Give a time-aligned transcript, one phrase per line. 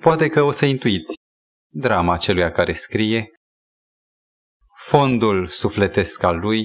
[0.00, 1.14] Poate că o să intuiți
[1.72, 3.30] drama celuia care scrie,
[4.76, 6.64] fondul sufletesc al lui,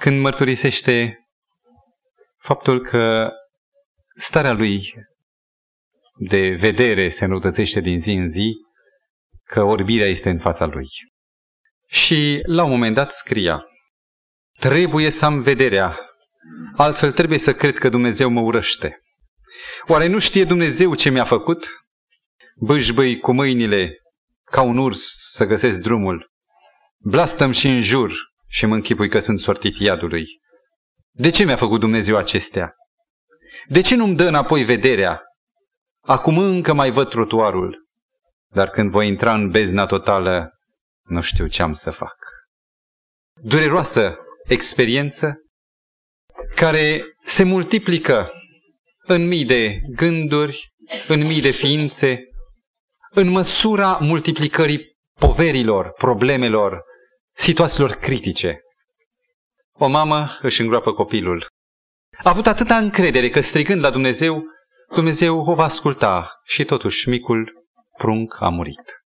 [0.00, 1.16] când mărturisește
[2.38, 3.30] faptul că
[4.14, 4.94] starea lui
[6.14, 8.52] de vedere se înrăutățește din zi în zi,
[9.44, 10.86] că orbirea este în fața lui.
[11.86, 13.64] Și la un moment dat scria,
[14.58, 15.98] trebuie să am vederea,
[16.76, 19.00] altfel trebuie să cred că Dumnezeu mă urăște.
[19.86, 21.66] Oare nu știe Dumnezeu ce mi-a făcut?
[22.64, 23.96] Bâșbâi cu mâinile
[24.44, 26.30] ca un urs să găsesc drumul.
[26.98, 28.14] Blastăm și în jur
[28.48, 30.26] și mă închipui că sunt sortit iadului.
[31.10, 32.74] De ce mi-a făcut Dumnezeu acestea?
[33.66, 35.22] De ce nu-mi dă înapoi vederea?
[36.00, 37.86] Acum încă mai văd trotuarul,
[38.54, 40.50] dar când voi intra în bezna totală,
[41.02, 42.16] nu știu ce am să fac.
[43.40, 44.16] Dureroasă
[44.48, 45.34] experiență
[46.54, 48.32] care se multiplică
[48.98, 50.72] în mii de gânduri,
[51.08, 52.26] în mii de ființe,
[53.14, 56.82] în măsura multiplicării poverilor, problemelor,
[57.32, 58.60] situațiilor critice.
[59.72, 61.46] O mamă își îngroapă copilul.
[62.22, 64.42] A avut atâta încredere că strigând la Dumnezeu,
[64.94, 67.66] Dumnezeu o va asculta și totuși micul
[67.98, 69.02] prunc a murit.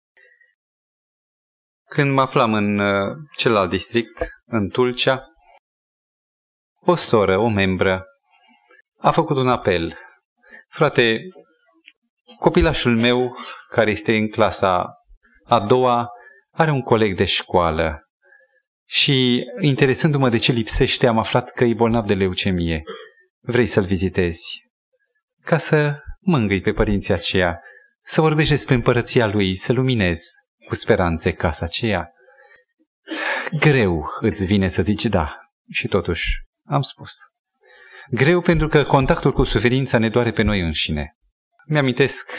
[1.89, 5.23] Când mă aflam în uh, celălalt district, în Tulcea,
[6.79, 8.05] o soră, o membră,
[8.97, 9.97] a făcut un apel.
[10.67, 11.19] Frate,
[12.39, 13.37] copilașul meu,
[13.69, 14.93] care este în clasa
[15.45, 16.07] a doua,
[16.51, 17.99] are un coleg de școală
[18.87, 22.83] și, interesându-mă de ce lipsește, am aflat că e bolnav de leucemie.
[23.41, 24.43] Vrei să-l vizitezi?
[25.43, 27.59] Ca să mângâi pe părinții aceia,
[28.03, 30.27] să vorbești despre împărăția lui, să luminezi
[30.67, 32.09] cu speranțe casa aceea.
[33.59, 35.39] Greu îți vine să zici da.
[35.71, 37.11] Și totuși, am spus.
[38.11, 41.15] Greu pentru că contactul cu suferința ne doare pe noi înșine.
[41.67, 42.31] Mi-amintesc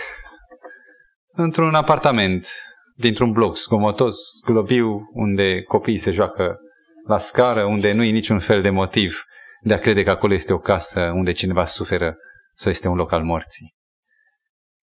[1.32, 2.48] într-un apartament
[2.94, 6.58] dintr-un bloc scomotos, globiu, unde copiii se joacă
[7.06, 9.24] la scară, unde nu e niciun fel de motiv
[9.60, 12.16] de a crede că acolo este o casă unde cineva suferă
[12.52, 13.74] sau este un loc al morții.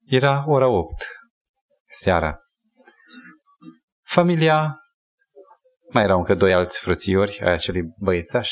[0.06, 1.06] Era ora 8,
[1.90, 2.36] seara.
[4.06, 4.80] Familia,
[5.94, 8.52] mai erau încă doi alți frățiori ai acelui băiețaș,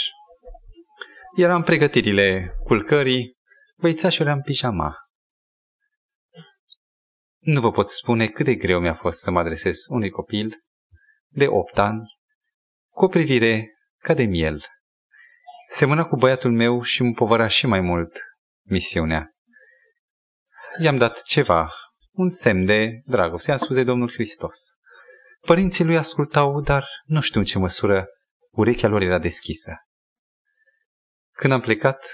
[1.36, 3.34] era în pregătirile culcării,
[3.78, 5.05] băiețașul era în pijama.
[7.46, 10.64] Nu vă pot spune cât de greu mi-a fost să mă adresez unui copil
[11.28, 12.02] de opt ani,
[12.90, 14.66] cu o privire ca de miel.
[15.70, 18.18] Semăna cu băiatul meu și îmi povăra și mai mult
[18.68, 19.32] misiunea.
[20.82, 21.72] I-am dat ceva,
[22.12, 24.58] un semn de dragoste, i-am spus de Domnul Hristos.
[25.40, 28.08] Părinții lui ascultau, dar nu știu în ce măsură
[28.52, 29.74] urechea lor era deschisă.
[31.32, 32.06] Când am plecat,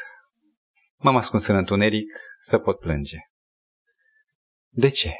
[0.97, 3.17] m-am ascuns în întuneric să pot plânge.
[4.73, 5.13] De ce?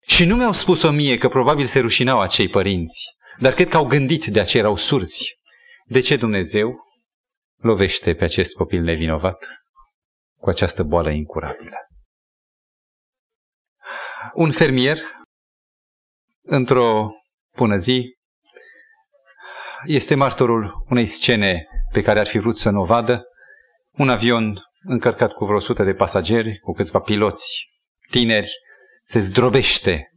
[0.00, 3.04] Și nu mi-au spus-o mie că probabil se rușinau acei părinți,
[3.38, 5.38] dar cred că au gândit de aceea erau surzi.
[5.84, 6.74] De ce Dumnezeu
[7.56, 9.44] lovește pe acest copil nevinovat
[10.38, 11.76] cu această boală incurabilă?
[14.34, 14.98] Un fermier,
[16.42, 17.10] într-o
[17.56, 18.16] bună zi,
[19.84, 23.24] este martorul unei scene pe care ar fi vrut să nu o vadă,
[23.90, 27.71] un avion încărcat cu vreo sută de pasageri, cu câțiva piloți
[28.12, 28.52] tineri,
[29.04, 30.08] se zdrobește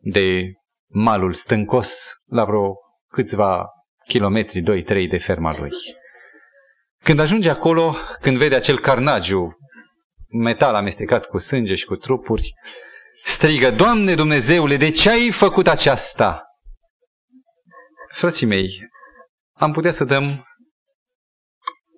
[0.00, 0.52] de
[0.86, 2.74] malul stâncos la vreo
[3.08, 3.66] câțiva
[4.06, 5.70] kilometri, doi, trei de ferma lui.
[7.04, 9.56] Când ajunge acolo, când vede acel carnagiu,
[10.28, 12.52] metal amestecat cu sânge și cu trupuri,
[13.22, 16.42] strigă, Doamne Dumnezeule, de ce ai făcut aceasta?
[18.12, 18.68] Frații mei,
[19.52, 20.46] am putea să dăm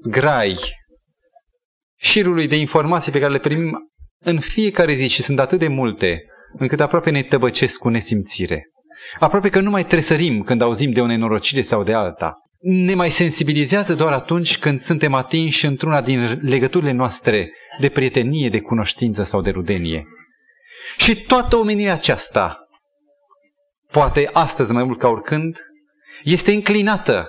[0.03, 0.59] grai
[1.99, 3.91] șirului de informații pe care le primim
[4.27, 8.71] în fiecare zi și sunt atât de multe, încât aproape ne tăbăcesc cu nesimțire.
[9.19, 12.35] Aproape că nu mai tresărim când auzim de o nenorocire sau de alta.
[12.61, 18.61] Ne mai sensibilizează doar atunci când suntem atinși într-una din legăturile noastre de prietenie, de
[18.61, 20.05] cunoștință sau de rudenie.
[20.97, 22.59] Și toată omenirea aceasta,
[23.91, 25.59] poate astăzi mai mult ca oricând,
[26.23, 27.29] este înclinată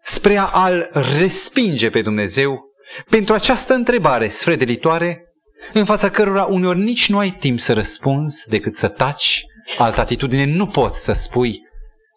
[0.00, 2.62] spre a-L respinge pe Dumnezeu
[3.10, 5.24] pentru această întrebare sfredelitoare,
[5.72, 9.44] în fața cărora uneori nici nu ai timp să răspunzi decât să taci,
[9.78, 11.60] altă atitudine nu poți să spui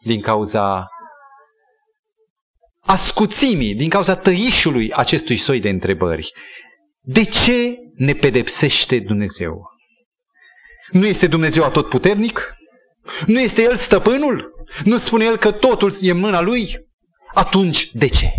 [0.04, 0.88] din cauza
[2.82, 6.32] ascuțimii, din cauza tăișului acestui soi de întrebări.
[7.02, 9.62] De ce ne pedepsește Dumnezeu?
[10.92, 12.54] Nu este Dumnezeu atotputernic?
[13.26, 14.52] Nu este El stăpânul?
[14.84, 16.88] Nu spune El că totul e în mâna Lui?
[17.34, 18.30] Atunci, de ce?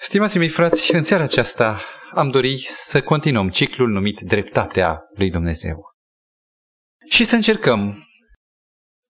[0.00, 1.82] Stimați mei frați, în seara aceasta
[2.14, 5.90] am dori să continuăm ciclul numit Dreptatea lui Dumnezeu.
[7.08, 8.06] Și să încercăm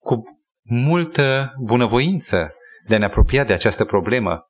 [0.02, 0.22] cu
[0.62, 2.54] multă bunăvoință
[2.86, 4.46] de a ne apropia de această problemă,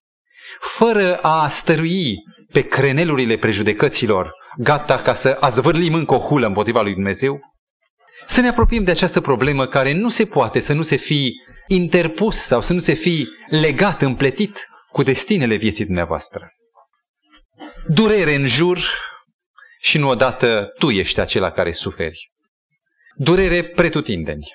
[0.60, 2.14] fără a stărui
[2.52, 7.40] pe crenelurile prejudecăților, gata ca să azvârlim încă o hulă împotriva lui Dumnezeu,
[8.26, 11.32] să ne apropiem de această problemă care nu se poate să nu se fi
[11.66, 16.52] interpus sau să nu se fi legat, împletit cu destinele vieții dumneavoastră.
[17.88, 18.80] Durere în jur
[19.80, 22.32] și nu odată tu ești acela care suferi.
[23.14, 24.46] Durere pretutindeni.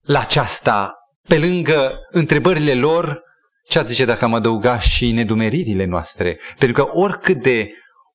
[0.00, 0.94] La aceasta,
[1.28, 3.22] pe lângă întrebările lor,
[3.68, 6.40] ce ați zice dacă am adăugat și nedumeririle noastre?
[6.58, 7.72] Pentru că oricât de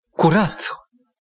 [0.09, 0.68] curat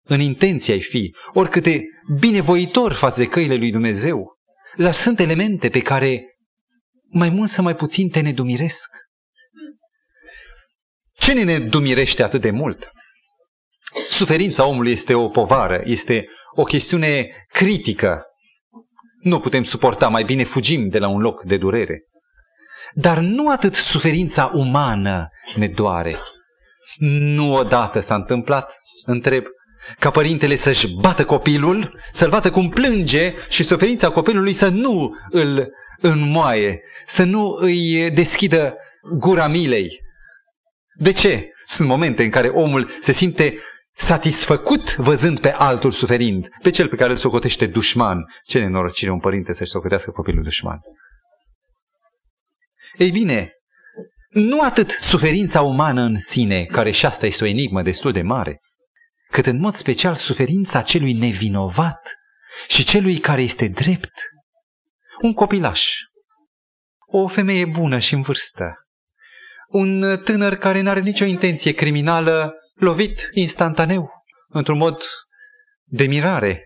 [0.03, 1.83] în intenție ai fi, oricât de
[2.19, 4.37] binevoitor față de căile lui Dumnezeu,
[4.77, 6.37] dar sunt elemente pe care
[7.09, 8.89] mai mult sau mai puțin te nedumiresc.
[11.19, 12.91] Ce ne nedumirește atât de mult?
[14.09, 18.23] Suferința omului este o povară, este o chestiune critică.
[19.21, 22.05] Nu putem suporta, mai bine fugim de la un loc de durere.
[22.95, 26.17] Dar nu atât suferința umană ne doare.
[26.99, 29.45] Nu odată s-a întâmplat, întreb,
[29.99, 35.69] ca părintele să-și bată copilul, să-l vadă cum plânge și suferința copilului să nu îl
[36.01, 38.77] înmoaie, să nu îi deschidă
[39.19, 40.01] gura milei.
[40.99, 41.51] De ce?
[41.65, 43.59] Sunt momente în care omul se simte
[43.97, 48.25] satisfăcut văzând pe altul suferind, pe cel pe care îl socotește dușman.
[48.45, 50.81] Ce nenorocire un părinte să-și socotească copilul dușman.
[52.97, 53.53] Ei bine,
[54.29, 58.61] nu atât suferința umană în sine, care și asta este o enigmă destul de mare,
[59.31, 62.15] cât în mod special suferința celui nevinovat
[62.69, 64.13] și celui care este drept.
[65.23, 65.89] Un copilaș,
[67.07, 68.75] o femeie bună și în vârstă,
[69.69, 74.11] un tânăr care nu are nicio intenție criminală, lovit instantaneu,
[74.49, 75.03] într-un mod
[75.85, 76.65] de mirare.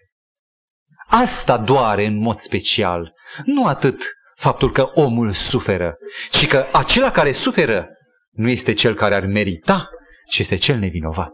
[1.09, 3.13] Asta doare în mod special,
[3.45, 4.03] nu atât
[4.37, 5.97] faptul că omul suferă,
[6.31, 7.89] ci că acela care suferă
[8.31, 9.89] nu este cel care ar merita,
[10.31, 11.33] ci este cel nevinovat.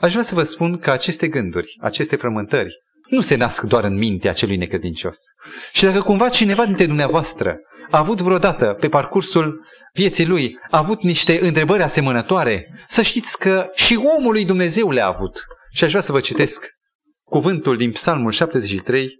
[0.00, 2.74] Aș vrea să vă spun că aceste gânduri, aceste frământări,
[3.08, 5.16] nu se nasc doar în mintea celui necredincios.
[5.72, 7.58] Și dacă cumva cineva dintre dumneavoastră
[7.90, 13.70] a avut vreodată pe parcursul vieții lui, a avut niște întrebări asemănătoare, să știți că
[13.74, 15.44] și omul lui Dumnezeu le-a avut.
[15.70, 16.66] Și aș vrea să vă citesc
[17.24, 19.10] cuvântul din Psalmul 73,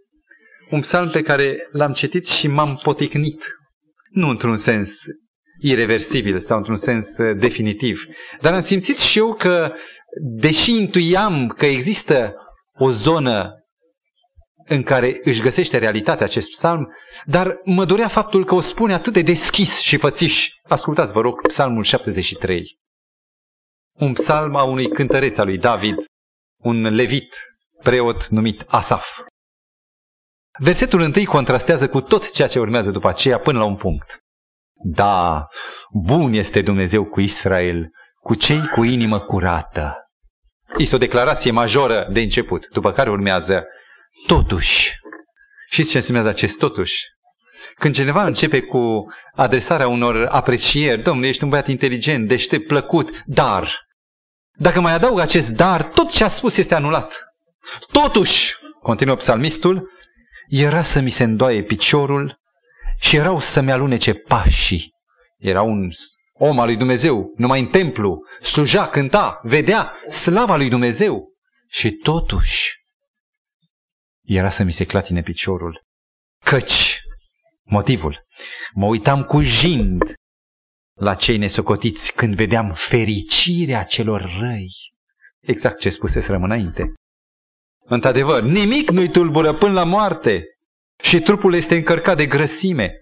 [0.70, 3.44] un psalm pe care l-am citit și m-am poticnit.
[4.10, 5.00] Nu într-un sens
[5.60, 8.00] irreversibil sau într-un sens uh, definitiv,
[8.40, 9.72] dar am simțit și eu că,
[10.20, 12.34] deși intuiam că există
[12.78, 13.50] o zonă
[14.66, 16.92] în care își găsește realitatea acest psalm,
[17.24, 20.48] dar mă dorea faptul că o spune atât de deschis și fățiș.
[20.68, 22.78] Ascultați, vă rog, psalmul 73.
[23.92, 25.96] Un psalm a unui cântăreț al lui David,
[26.56, 27.34] un levit,
[27.82, 29.18] preot numit Asaf.
[30.58, 34.18] Versetul întâi contrastează cu tot ceea ce urmează după aceea până la un punct.
[34.74, 35.46] Da,
[35.90, 37.90] bun este Dumnezeu cu Israel,
[38.20, 39.94] cu cei cu inimă curată.
[40.78, 43.64] Este o declarație majoră de început, după care urmează
[44.26, 44.92] totuși.
[45.70, 46.94] Știți ce înseamnă acest totuși?
[47.74, 53.84] Când cineva începe cu adresarea unor aprecieri, domnule, ești un băiat inteligent, deștept, plăcut, dar,
[54.56, 57.18] dacă mai adaug acest dar, tot ce a spus este anulat.
[57.92, 59.90] Totuși, continuă psalmistul,
[60.48, 62.38] era să mi se îndoaie piciorul
[63.00, 64.92] și erau să-mi alunece pașii.
[65.38, 65.90] Era un
[66.32, 71.32] om al lui Dumnezeu, numai în templu, sluja, cânta, vedea slava lui Dumnezeu.
[71.68, 72.72] Și totuși,
[74.24, 75.82] era să mi se clatine piciorul.
[76.44, 77.00] Căci,
[77.62, 78.24] motivul,
[78.74, 80.14] mă uitam cu jind
[80.94, 84.70] la cei nesocotiți când vedeam fericirea celor răi.
[85.40, 86.92] Exact ce spusese înainte.
[87.86, 90.44] Într-adevăr, nimic nu-i tulbură până la moarte
[91.02, 92.92] și trupul este încărcat de grăsime.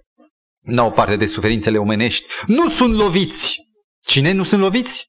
[0.60, 2.26] N-au parte de suferințele omenești.
[2.46, 3.56] Nu sunt loviți!
[4.04, 5.06] Cine nu sunt loviți?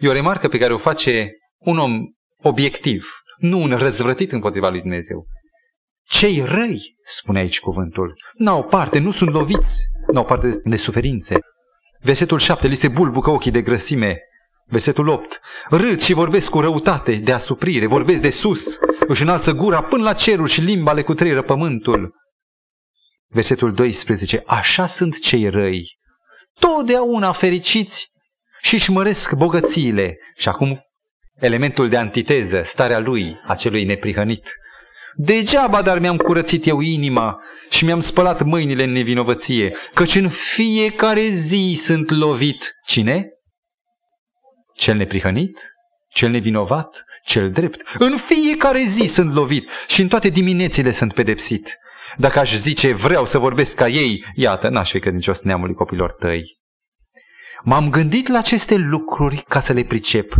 [0.00, 2.00] E o remarcă pe care o face un om
[2.42, 5.26] obiectiv, nu un răzvrătit împotriva lui Dumnezeu.
[6.04, 9.78] Cei răi, spune aici cuvântul, n-au parte, nu sunt loviți,
[10.12, 11.38] n-au parte de suferințe.
[12.00, 14.18] Versetul 7, li se bulbucă ochii de grăsime,
[14.66, 15.40] Versetul 8.
[15.68, 20.12] Râd și vorbesc cu răutate de asuprire, vorbesc de sus, își înalță gura până la
[20.12, 22.14] cerul și limba le cutreieră pământul.
[23.28, 24.42] Versetul 12.
[24.46, 25.98] Așa sunt cei răi,
[26.58, 28.10] totdeauna fericiți
[28.60, 30.16] și își măresc bogățiile.
[30.36, 30.80] Și acum
[31.42, 34.54] elementul de antiteză, starea lui, acelui neprihănit.
[35.14, 41.28] Degeaba, dar mi-am curățit eu inima și mi-am spălat mâinile în nevinovăție, căci în fiecare
[41.28, 42.74] zi sunt lovit.
[42.86, 43.28] Cine?
[44.74, 45.72] Cel neprihănit?
[46.12, 47.80] cel nevinovat, cel drept.
[47.98, 51.76] În fiecare zi sunt lovit și în toate diminețile sunt pedepsit.
[52.16, 56.60] Dacă aș zice vreau să vorbesc ca ei, iată, n-aș fi credincios neamului copilor tăi.
[57.64, 60.34] M-am gândit la aceste lucruri ca să le pricep,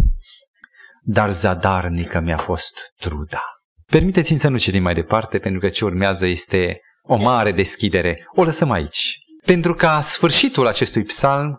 [1.05, 3.43] dar zadarnică mi-a fost truda.
[3.87, 8.25] Permiteți-mi să nu citim mai departe, pentru că ce urmează este o mare deschidere.
[8.35, 9.19] O lăsăm aici.
[9.45, 11.59] Pentru ca sfârșitul acestui psalm,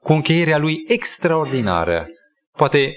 [0.00, 2.06] cu încheierea lui extraordinară,
[2.56, 2.96] poate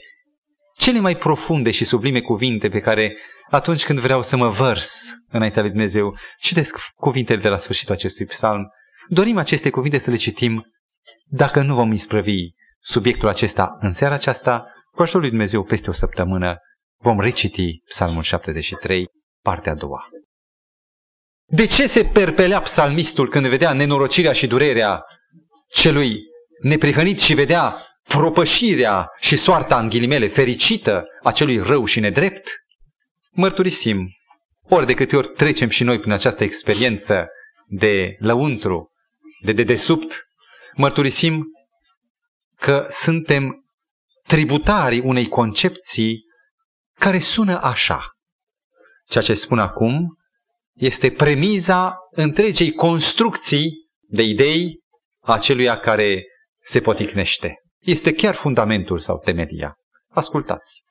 [0.78, 3.18] cele mai profunde și sublime cuvinte pe care
[3.50, 8.26] atunci când vreau să mă vărs înaintea lui Dumnezeu, citesc cuvintele de la sfârșitul acestui
[8.26, 8.72] psalm.
[9.08, 10.66] Dorim aceste cuvinte să le citim
[11.26, 14.66] dacă nu vom isprăvi subiectul acesta în seara aceasta,
[14.98, 16.58] cu ajutorul lui Dumnezeu peste o săptămână
[17.02, 19.08] vom reciti psalmul 73,
[19.44, 20.10] partea a doua.
[21.46, 25.02] De ce se perpelea psalmistul când vedea nenorocirea și durerea
[25.70, 26.20] celui
[26.62, 27.76] neprihănit și vedea
[28.08, 32.50] propășirea și soarta în ghilimele fericită a celui rău și nedrept?
[33.32, 34.10] Mărturisim,
[34.62, 37.28] ori de câte ori trecem și noi prin această experiență
[37.68, 38.92] de lăuntru,
[39.44, 40.28] de dedesubt,
[40.76, 41.46] mărturisim
[42.56, 43.67] că suntem
[44.28, 46.26] tributarii unei concepții
[47.00, 48.12] care sună așa.
[49.06, 50.18] Ceea ce spun acum
[50.74, 53.72] este premiza întregei construcții
[54.10, 54.80] de idei
[55.24, 56.24] a celuia care
[56.64, 57.56] se poticnește.
[57.80, 59.74] Este chiar fundamentul sau temelia.
[60.10, 60.82] Ascultați.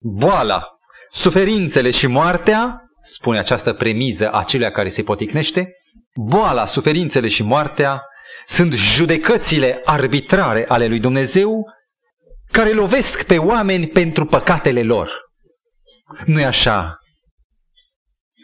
[0.00, 0.66] Boala,
[1.10, 5.72] suferințele și moartea, spune această premiză a celuia care se poticnește,
[6.14, 8.02] boala, suferințele și moartea
[8.46, 11.64] sunt judecățile arbitrare ale lui Dumnezeu
[12.52, 15.10] care lovesc pe oameni pentru păcatele lor.
[16.24, 16.98] nu e așa?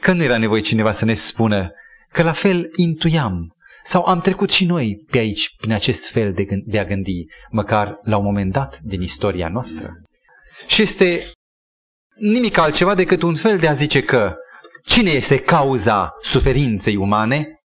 [0.00, 1.70] Că nu era nevoie cineva să ne spună
[2.12, 6.44] că la fel intuiam sau am trecut și noi pe aici, prin acest fel de,
[6.44, 9.92] gând- de a gândi, măcar la un moment dat din istoria noastră.
[10.66, 11.32] Și este
[12.14, 14.36] nimic altceva decât un fel de a zice că
[14.84, 17.60] cine este cauza suferinței umane?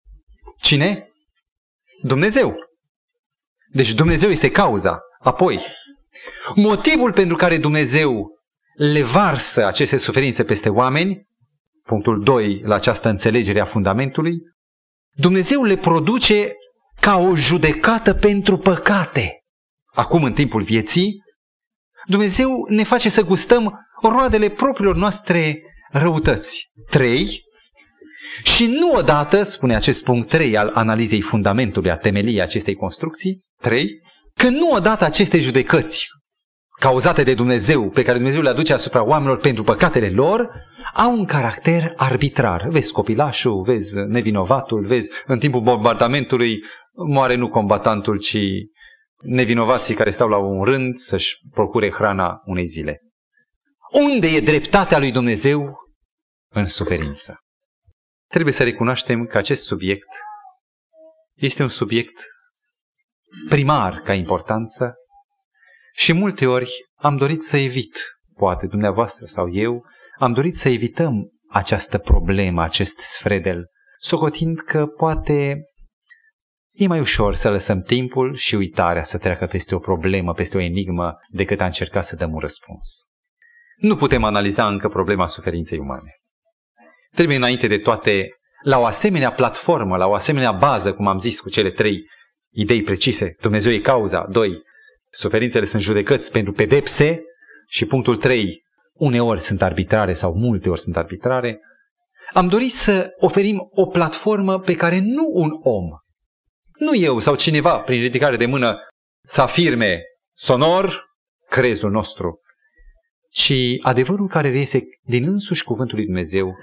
[0.61, 1.07] Cine?
[2.01, 2.55] Dumnezeu.
[3.71, 4.99] Deci Dumnezeu este cauza.
[5.19, 5.61] Apoi,
[6.55, 8.35] motivul pentru care Dumnezeu
[8.75, 11.27] le varsă aceste suferințe peste oameni,
[11.83, 14.37] punctul 2 la această înțelegere a fundamentului,
[15.15, 16.53] Dumnezeu le produce
[16.99, 19.41] ca o judecată pentru păcate.
[19.93, 21.21] Acum, în timpul vieții,
[22.05, 26.71] Dumnezeu ne face să gustăm roadele propriilor noastre răutăți.
[26.89, 27.41] 3.
[28.43, 33.89] Și nu odată, spune acest punct 3 al analizei fundamentului, a temeliei acestei construcții, 3,
[34.33, 36.07] că nu odată aceste judecăți
[36.79, 40.49] cauzate de Dumnezeu, pe care Dumnezeu le aduce asupra oamenilor pentru păcatele lor,
[40.93, 42.67] au un caracter arbitrar.
[42.67, 46.63] Vezi copilașul, vezi nevinovatul, vezi în timpul bombardamentului
[47.07, 48.37] moare nu combatantul, ci
[49.21, 53.01] nevinovații care stau la un rând să-și procure hrana unei zile.
[53.91, 55.85] Unde e dreptatea lui Dumnezeu?
[56.49, 57.39] În suferință.
[58.27, 60.07] Trebuie să recunoaștem că acest subiect
[61.35, 62.25] este un subiect
[63.49, 64.95] primar ca importanță
[65.97, 67.99] și multe ori am dorit să evit,
[68.33, 69.85] poate dumneavoastră sau eu,
[70.17, 73.65] am dorit să evităm această problemă, acest sfredel,
[73.99, 75.63] socotind că poate
[76.71, 80.59] e mai ușor să lăsăm timpul și uitarea să treacă peste o problemă, peste o
[80.59, 83.05] enigmă, decât a încerca să dăm un răspuns.
[83.75, 86.15] Nu putem analiza încă problema suferinței umane.
[87.15, 88.29] Trebuie înainte de toate,
[88.63, 92.05] la o asemenea platformă, la o asemenea bază, cum am zis cu cele trei
[92.53, 94.65] idei precise, Dumnezeu e cauza, doi,
[95.17, 97.21] Suferințele sunt judecăți pentru pedepse
[97.67, 98.61] și punctul 3,
[98.93, 101.59] uneori sunt arbitrare sau multe ori sunt arbitrare.
[102.33, 105.85] Am dorit să oferim o platformă pe care nu un om,
[106.77, 108.77] nu eu sau cineva prin ridicare de mână
[109.25, 110.01] să afirme
[110.35, 111.05] sonor
[111.49, 112.39] crezul nostru,
[113.29, 116.55] ci adevărul care reiese din însuși cuvântul lui Dumnezeu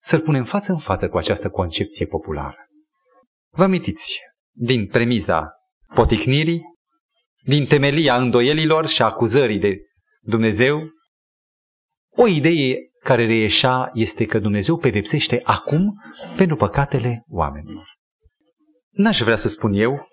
[0.00, 2.56] să-l punem față în față cu această concepție populară.
[3.50, 4.18] Vă amintiți
[4.52, 5.50] din premiza
[5.94, 6.72] poticnirii
[7.44, 9.78] din temelia îndoielilor și acuzării de
[10.20, 10.88] Dumnezeu,
[12.16, 16.02] o idee care reieșea este că Dumnezeu pedepsește acum
[16.36, 17.86] pentru păcatele oamenilor.
[18.90, 20.08] N-aș vrea să spun eu,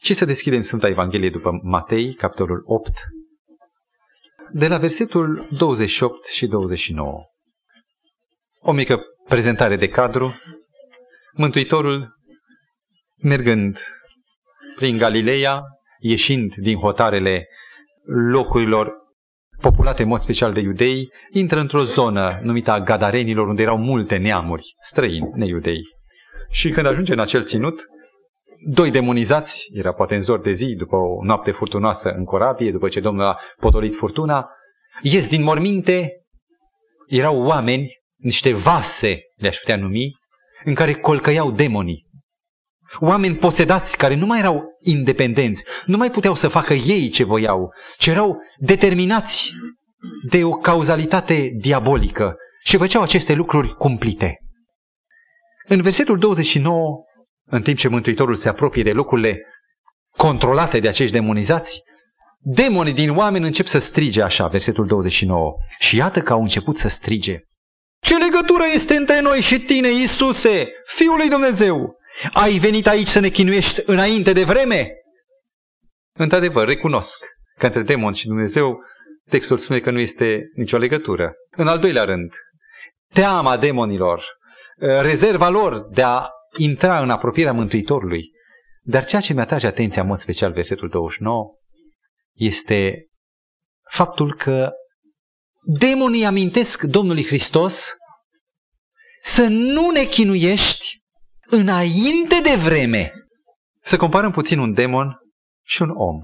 [0.00, 2.90] ci să deschidem Sfânta Evanghelie după Matei, capitolul 8,
[4.52, 7.20] de la versetul 28 și 29.
[8.60, 10.34] O mică prezentare de cadru.
[11.32, 12.14] Mântuitorul,
[13.22, 13.78] mergând
[14.76, 15.62] prin Galileea,
[16.06, 17.48] ieșind din hotarele
[18.30, 18.92] locurilor
[19.60, 24.16] populate în mod special de iudei, intră într-o zonă numită a Gadarenilor, unde erau multe
[24.16, 25.80] neamuri străini, neiudei.
[26.50, 27.80] Și când ajunge în acel ținut,
[28.66, 32.88] doi demonizați, era poate în zor de zi, după o noapte furtunoasă în corabie, după
[32.88, 34.48] ce Domnul a potolit furtuna,
[35.02, 36.12] ies din morminte,
[37.06, 40.12] erau oameni, niște vase, le-aș putea numi,
[40.64, 42.03] în care colcăiau demonii.
[42.98, 47.72] Oameni posedați care nu mai erau independenți, nu mai puteau să facă ei ce voiau,
[47.98, 49.50] ci erau determinați
[50.28, 54.38] de o cauzalitate diabolică și făceau aceste lucruri cumplite.
[55.66, 57.04] În versetul 29,
[57.44, 59.40] în timp ce Mântuitorul se apropie de locurile
[60.16, 61.82] controlate de acești demonizați,
[62.40, 65.54] demonii din oameni încep să strige așa, versetul 29.
[65.78, 67.38] Și iată că au început să strige.
[68.00, 71.96] Ce legătură este între noi și tine, Iisuse, Fiul lui Dumnezeu?
[72.32, 74.90] Ai venit aici să ne chinuiești înainte de vreme?
[76.16, 77.24] Într-adevăr, recunosc
[77.58, 78.82] că între demon și Dumnezeu
[79.30, 81.32] textul spune că nu este nicio legătură.
[81.50, 82.32] În al doilea rând,
[83.12, 84.24] teama demonilor,
[84.78, 88.32] rezerva lor de a intra în apropierea Mântuitorului.
[88.82, 91.58] Dar ceea ce mi-atrage atenția în mod special versetul 29
[92.34, 93.06] este
[93.90, 94.72] faptul că
[95.78, 97.94] demonii amintesc Domnului Hristos
[99.22, 101.02] să nu ne chinuiești
[101.46, 103.12] înainte de vreme.
[103.80, 105.16] Să comparăm puțin un demon
[105.64, 106.20] și un om.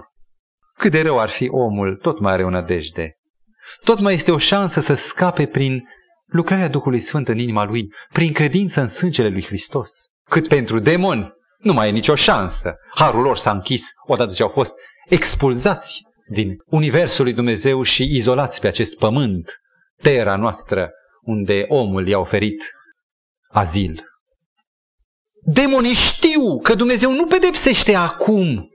[0.78, 3.14] Cât de rău ar fi omul, tot mai are o nădejde.
[3.84, 5.84] Tot mai este o șansă să scape prin
[6.26, 9.90] lucrarea Duhului Sfânt în inima lui, prin credință în sângele lui Hristos.
[10.28, 12.74] Cât pentru demoni, nu mai e nicio șansă.
[12.94, 14.74] Harul lor s-a închis odată ce au fost
[15.08, 19.60] expulzați din Universul lui Dumnezeu și izolați pe acest pământ,
[20.02, 22.62] terra noastră, unde omul i-a oferit
[23.48, 24.04] azil.
[25.42, 28.70] Demonii știu că Dumnezeu nu pedepsește acum,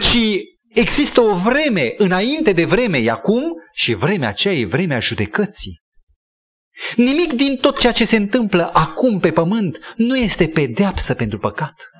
[0.00, 0.16] ci
[0.68, 3.42] există o vreme, înainte de vreme e acum
[3.72, 5.80] și vremea aceea e vremea judecății.
[6.96, 11.90] Nimic din tot ceea ce se întâmplă acum pe pământ nu este pedeapsă pentru păcat.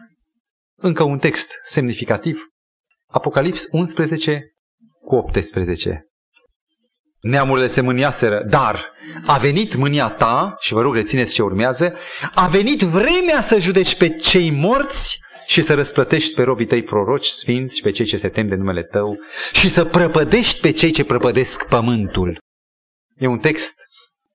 [0.79, 2.47] Încă un text semnificativ.
[3.07, 4.43] Apocalips 11
[5.01, 6.07] cu 18.
[7.27, 8.93] Neamurile se mâniaseră, dar
[9.27, 11.95] a venit mânia ta, și vă rog rețineți ce urmează,
[12.35, 17.27] a venit vremea să judeci pe cei morți și să răsplătești pe robii tăi proroci
[17.27, 19.19] sfinți și pe cei ce se tem de numele tău
[19.53, 22.39] și să prăpădești pe cei ce prăpădesc pământul.
[23.17, 23.75] E un text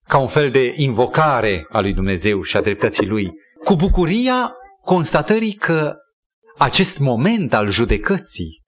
[0.07, 3.31] ca un fel de invocare a lui Dumnezeu și a dreptății lui,
[3.63, 4.51] cu bucuria
[4.83, 5.95] constatării că
[6.57, 8.61] acest moment al judecății,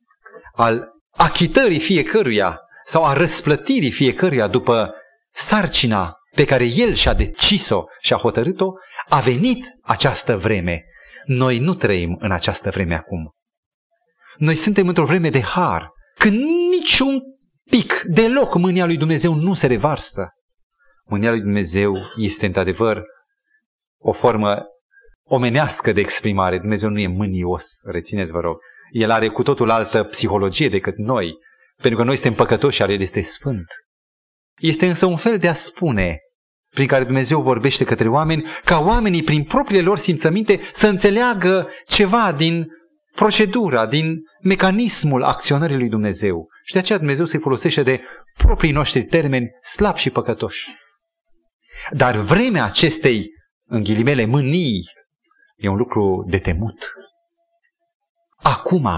[0.56, 4.94] al achitării fiecăruia sau a răsplătirii fiecăruia după
[5.32, 8.72] sarcina pe care el și-a decis-o și-a hotărât-o,
[9.10, 10.84] a venit această vreme.
[11.26, 13.34] Noi nu trăim în această vreme acum.
[14.38, 17.22] Noi suntem într-o vreme de har, când niciun
[17.70, 20.30] pic, deloc mânia lui Dumnezeu nu se revarsă.
[21.06, 23.04] Mânia lui Dumnezeu este într-adevăr
[23.98, 24.66] o formă
[25.24, 26.58] omenească de exprimare.
[26.58, 28.58] Dumnezeu nu e mânios, rețineți vă rog.
[28.92, 31.34] El are cu totul altă psihologie decât noi,
[31.84, 33.66] pentru că noi suntem păcătoși, și El este sfânt.
[34.60, 36.18] Este însă un fel de a spune
[36.70, 42.32] prin care Dumnezeu vorbește către oameni, ca oamenii prin propriile lor simțăminte să înțeleagă ceva
[42.32, 42.68] din
[43.16, 46.48] procedura, din mecanismul acționării lui Dumnezeu.
[46.64, 48.02] Și de aceea Dumnezeu se folosește de
[48.38, 50.70] proprii noștri termeni slabi și păcătoși.
[51.92, 53.30] Dar vremea acestei,
[53.66, 54.84] în ghilimele, mânii,
[55.56, 56.92] e un lucru de temut.
[58.36, 58.90] Acum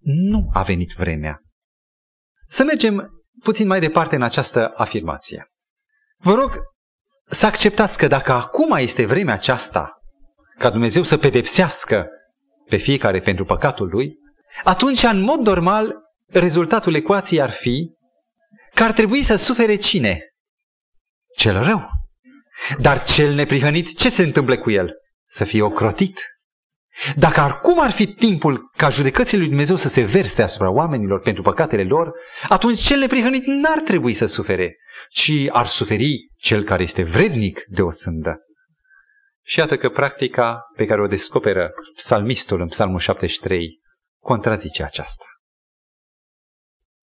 [0.00, 1.45] nu a venit vremea.
[2.46, 3.10] Să mergem
[3.42, 5.50] puțin mai departe în această afirmație.
[6.16, 6.52] Vă rog
[7.24, 10.00] să acceptați că dacă acum este vremea aceasta
[10.58, 12.06] ca Dumnezeu să pedepsească
[12.68, 14.14] pe fiecare pentru păcatul lui,
[14.64, 15.94] atunci, în mod normal,
[16.26, 17.94] rezultatul ecuației ar fi
[18.74, 20.20] că ar trebui să sufere cine?
[21.36, 21.90] Cel rău.
[22.78, 24.94] Dar cel neprihănit, ce se întâmplă cu el?
[25.26, 26.20] Să fie ocrotit.
[27.16, 31.42] Dacă acum ar fi timpul ca judecățile lui Dumnezeu să se verse asupra oamenilor pentru
[31.42, 32.12] păcatele lor,
[32.48, 34.76] atunci cel neprihănit n-ar trebui să sufere,
[35.10, 38.40] ci ar suferi cel care este vrednic de o sândă.
[39.44, 43.80] Și iată că practica pe care o descoperă psalmistul în psalmul 73
[44.22, 45.24] contrazice aceasta.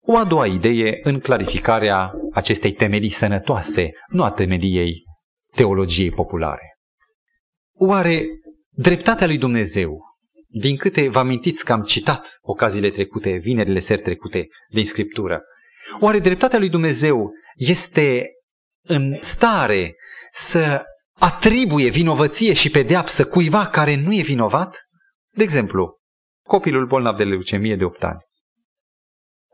[0.03, 5.05] O a doua idee în clarificarea acestei temelii sănătoase, nu a temeliei
[5.55, 6.77] teologiei populare.
[7.75, 8.27] Oare
[8.81, 10.05] dreptatea lui Dumnezeu,
[10.49, 15.43] din câte vă amintiți că am citat ocaziile trecute, vinerile seri trecute din Scriptură,
[16.01, 18.31] oare dreptatea lui Dumnezeu este
[18.83, 19.95] în stare
[20.33, 20.83] să
[21.19, 24.81] atribuie vinovăție și pedeapsă cuiva care nu e vinovat?
[25.31, 25.99] De exemplu,
[26.47, 28.21] copilul bolnav de leucemie de 8 ani.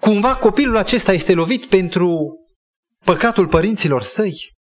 [0.00, 2.34] Cumva copilul acesta este lovit pentru
[3.04, 4.54] păcatul părinților săi?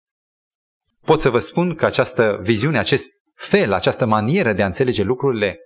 [1.04, 5.58] pot să vă spun că această viziune, acest fel, această manieră de a înțelege lucrurile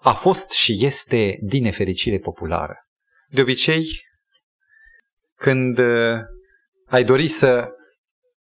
[0.00, 2.76] a fost și este din nefericire populară.
[3.28, 3.84] De obicei,
[5.36, 6.18] când uh,
[6.86, 7.68] ai dori să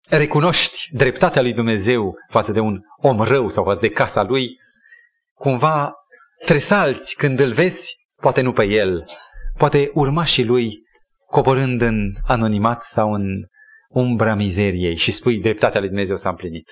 [0.08, 4.48] recunoști dreptatea lui Dumnezeu față de un om rău sau față de casa lui,
[5.34, 5.92] cumva
[6.44, 9.04] tresalți când îl vezi, poate nu pe el,
[9.56, 10.82] poate urmașii lui
[11.26, 13.46] coborând în anonimat sau în
[13.88, 16.70] umbra mizeriei și spui dreptatea lui Dumnezeu s-a împlinit.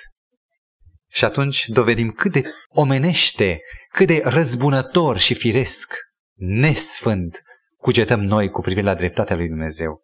[1.17, 5.95] Și atunci dovedim cât de omenește, cât de răzbunător și firesc,
[6.35, 7.43] nesfânt,
[7.77, 10.03] cugetăm noi cu privire la dreptatea lui Dumnezeu.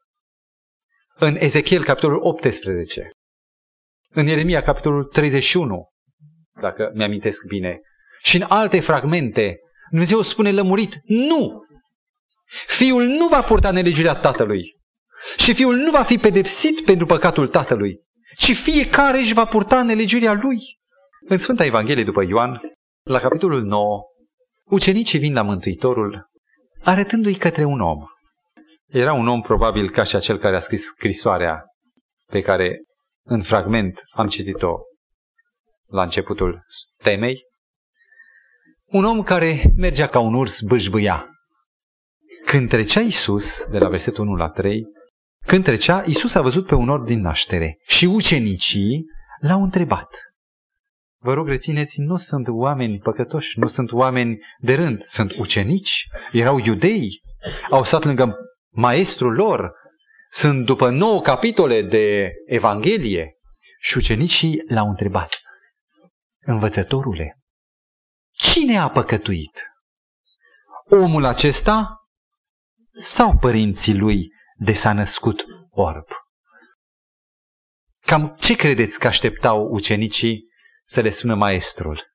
[1.15, 3.11] În Ezechiel, capitolul 18,
[4.09, 5.89] în Ieremia, capitolul 31,
[6.61, 7.81] dacă mi-amintesc bine,
[8.23, 9.57] și în alte fragmente,
[9.91, 11.65] Dumnezeu spune lămurit, nu!
[12.67, 14.77] Fiul nu va purta nelegirea tatălui
[15.37, 18.01] și fiul nu va fi pedepsit pentru păcatul tatălui,
[18.37, 20.81] ci fiecare își va purta nelegirea lui.
[21.25, 22.61] În Sfânta Evanghelie după Ioan,
[23.03, 24.01] la capitolul 9,
[24.65, 26.31] ucenicii vin la Mântuitorul
[26.83, 27.99] arătându-i către un om.
[28.87, 31.65] Era un om probabil ca și acel care a scris scrisoarea
[32.27, 32.83] pe care
[33.25, 34.77] în fragment am citit-o
[35.87, 36.63] la începutul
[37.03, 37.41] temei.
[38.87, 41.27] Un om care mergea ca un urs bâșbâia.
[42.47, 44.85] Când trecea Isus, de la versetul 1 la 3,
[45.47, 49.05] când trecea, Isus a văzut pe un orb din naștere și ucenicii
[49.41, 50.32] l-au întrebat.
[51.25, 56.59] Vă rog, rețineți, nu sunt oameni păcătoși, nu sunt oameni de rând, sunt ucenici, erau
[56.59, 57.23] iudei,
[57.71, 58.37] au stat lângă
[58.71, 59.73] maestrul lor,
[60.31, 63.37] sunt după nouă capitole de Evanghelie.
[63.79, 65.41] Și ucenicii l-au întrebat,
[66.41, 67.39] învățătorule,
[68.31, 69.71] cine a păcătuit?
[70.91, 71.97] Omul acesta
[73.01, 76.07] sau părinții lui de s-a născut orb?
[78.01, 80.51] Cam ce credeți că așteptau ucenicii
[80.85, 82.11] să le spună maestrul?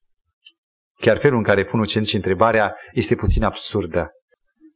[0.99, 4.11] Chiar felul în care pun ucenicii întrebarea este puțin absurdă.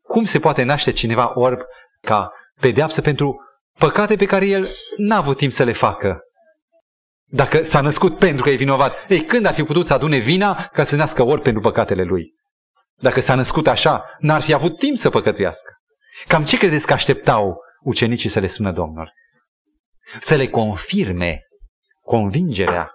[0.01, 1.59] Cum se poate naște cineva orb
[2.01, 3.41] ca pedeapsă pentru
[3.77, 6.19] păcate pe care el n-a avut timp să le facă?
[7.25, 10.65] Dacă s-a născut pentru că e vinovat, ei, când ar fi putut să adune vina
[10.65, 12.33] ca să nască orb pentru păcatele lui?
[12.95, 15.73] Dacă s-a născut așa, n-ar fi avut timp să păcătuiască.
[16.27, 19.11] Cam ce credeți că așteptau ucenicii să le spună Domnul?
[20.19, 21.39] Să le confirme
[22.01, 22.91] convingerea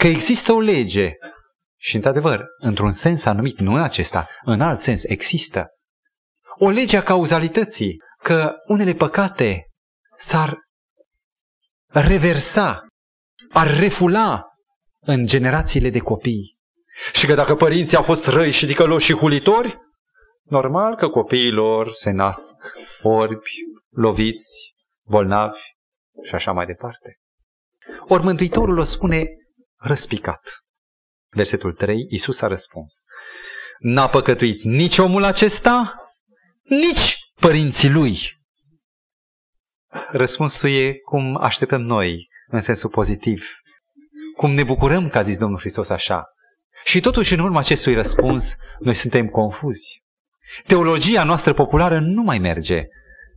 [0.00, 1.12] că există o lege
[1.80, 5.66] și, într-adevăr, într-un sens anumit, nu în acesta, în alt sens, există
[6.58, 9.66] o lege a cauzalității, că unele păcate
[10.16, 10.58] s-ar
[11.86, 12.86] reversa,
[13.50, 14.44] ar refula
[15.00, 16.56] în generațiile de copii.
[17.12, 19.78] Și că dacă părinții au fost răi și licăloși și hulitori,
[20.42, 22.54] normal că copiii lor se nasc
[23.02, 23.50] orbi,
[23.90, 24.74] loviți,
[25.06, 25.60] bolnavi
[26.22, 27.16] și așa mai departe.
[28.08, 29.24] Ori Mântuitorul o spune
[29.80, 30.40] răspicat.
[31.30, 33.04] Versetul 3, Iisus a răspuns.
[33.78, 35.94] N-a păcătuit nici omul acesta,
[36.62, 38.18] nici părinții lui.
[40.10, 43.44] Răspunsul e cum așteptăm noi, în sensul pozitiv.
[44.36, 46.24] Cum ne bucurăm că a zis Domnul Hristos așa.
[46.84, 50.02] Și totuși, în urma acestui răspuns, noi suntem confuzi.
[50.66, 52.84] Teologia noastră populară nu mai merge.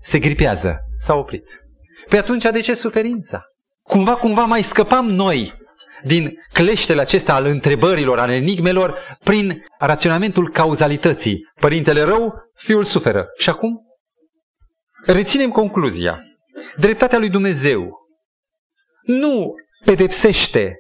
[0.01, 0.79] Se gripează.
[0.97, 1.63] S-a oprit.
[2.09, 3.41] Pe atunci, de ce suferința?
[3.81, 5.62] Cumva, cumva mai scăpam noi
[6.03, 11.49] din cleștele acestea al întrebărilor, al enigmelor, prin raționamentul cauzalității.
[11.59, 13.27] Părintele rău, fiul suferă.
[13.37, 13.81] Și acum?
[15.05, 16.19] Reținem concluzia.
[16.77, 17.97] Dreptatea lui Dumnezeu
[19.01, 19.53] nu
[19.85, 20.75] pedepsește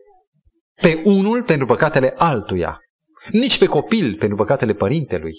[0.75, 2.79] pe unul pentru păcatele altuia,
[3.31, 5.33] nici pe copil pentru păcatele părintelui.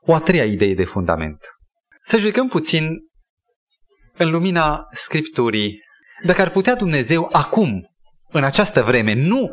[0.00, 1.38] O a treia idee de fundament.
[2.02, 2.88] Să judecăm puțin
[4.16, 5.80] în lumina Scripturii
[6.22, 7.90] dacă ar putea Dumnezeu acum,
[8.28, 9.50] în această vreme, nu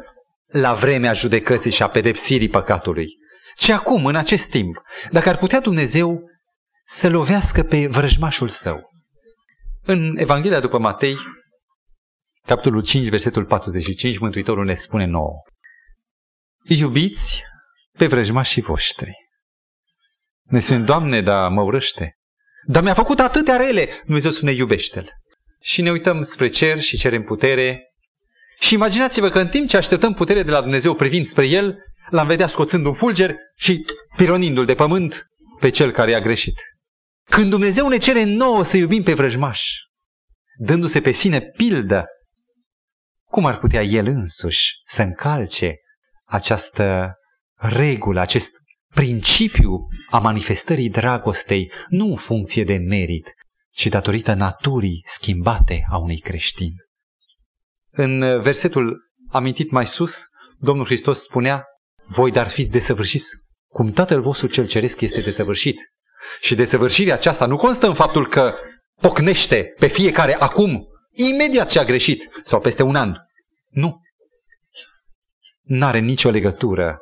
[0.47, 3.07] la vremea judecății și a pedepsirii păcatului,
[3.55, 6.29] ci acum, în acest timp, dacă ar putea Dumnezeu
[6.85, 8.91] să lovească pe vrăjmașul său.
[9.81, 11.17] În Evanghelia după Matei,
[12.45, 15.41] capitolul 5, versetul 45, Mântuitorul ne spune nouă.
[16.63, 17.43] Iubiți
[17.97, 19.11] pe vrăjmașii voștri.
[20.43, 22.17] Ne spune, Doamne, dar mă urăște.
[22.65, 24.01] Dar mi-a făcut atâtea rele.
[24.05, 25.11] Dumnezeu spune, iubește-l
[25.63, 27.93] și ne uităm spre cer și cerem putere.
[28.59, 31.77] Și imaginați-vă că în timp ce așteptăm putere de la Dumnezeu privind spre El,
[32.09, 35.27] l-am vedea scoțând un fulger și pironindu-l de pământ
[35.59, 36.55] pe cel care i-a greșit.
[37.29, 39.61] Când Dumnezeu ne cere nouă să iubim pe vrăjmaș,
[40.57, 42.05] dându-se pe sine pildă,
[43.23, 45.75] cum ar putea El însuși să încalce
[46.25, 47.15] această
[47.55, 48.51] regulă, acest
[48.93, 53.33] principiu a manifestării dragostei, nu în funcție de merit,
[53.73, 56.73] ci datorită naturii schimbate a unui creștin.
[57.91, 60.25] În versetul amintit mai sus,
[60.57, 61.65] Domnul Hristos spunea,
[62.07, 63.29] Voi dar fiți desăvârșiți
[63.67, 65.77] cum Tatăl vostru cel ceresc este desăvârșit.
[66.39, 68.55] Și desăvârșirea aceasta nu constă în faptul că
[69.01, 73.15] pocnește pe fiecare acum, imediat ce a greșit, sau peste un an.
[73.69, 74.01] Nu.
[75.61, 76.97] N-are nicio legătură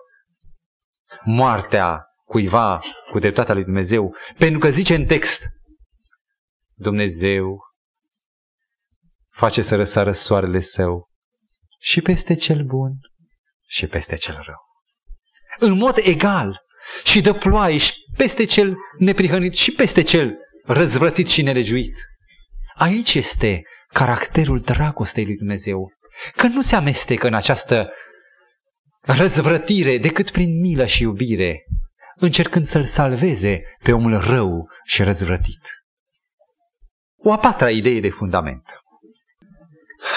[1.23, 2.81] moartea cuiva
[3.11, 5.45] cu dreptatea lui Dumnezeu, pentru că zice în text,
[6.81, 7.59] Dumnezeu
[9.29, 11.09] face să răsară soarele său
[11.79, 12.91] și peste cel bun
[13.67, 14.61] și peste cel rău.
[15.69, 16.61] În mod egal
[17.03, 21.95] și dă ploaie și peste cel neprihănit și peste cel răzvrătit și nelegiuit.
[22.73, 25.91] Aici este caracterul dragostei lui Dumnezeu,
[26.35, 27.91] că nu se amestecă în această
[29.01, 31.63] răzvrătire decât prin milă și iubire,
[32.15, 35.80] încercând să-l salveze pe omul rău și răzvrătit.
[37.23, 38.63] O a patra idee de fundament.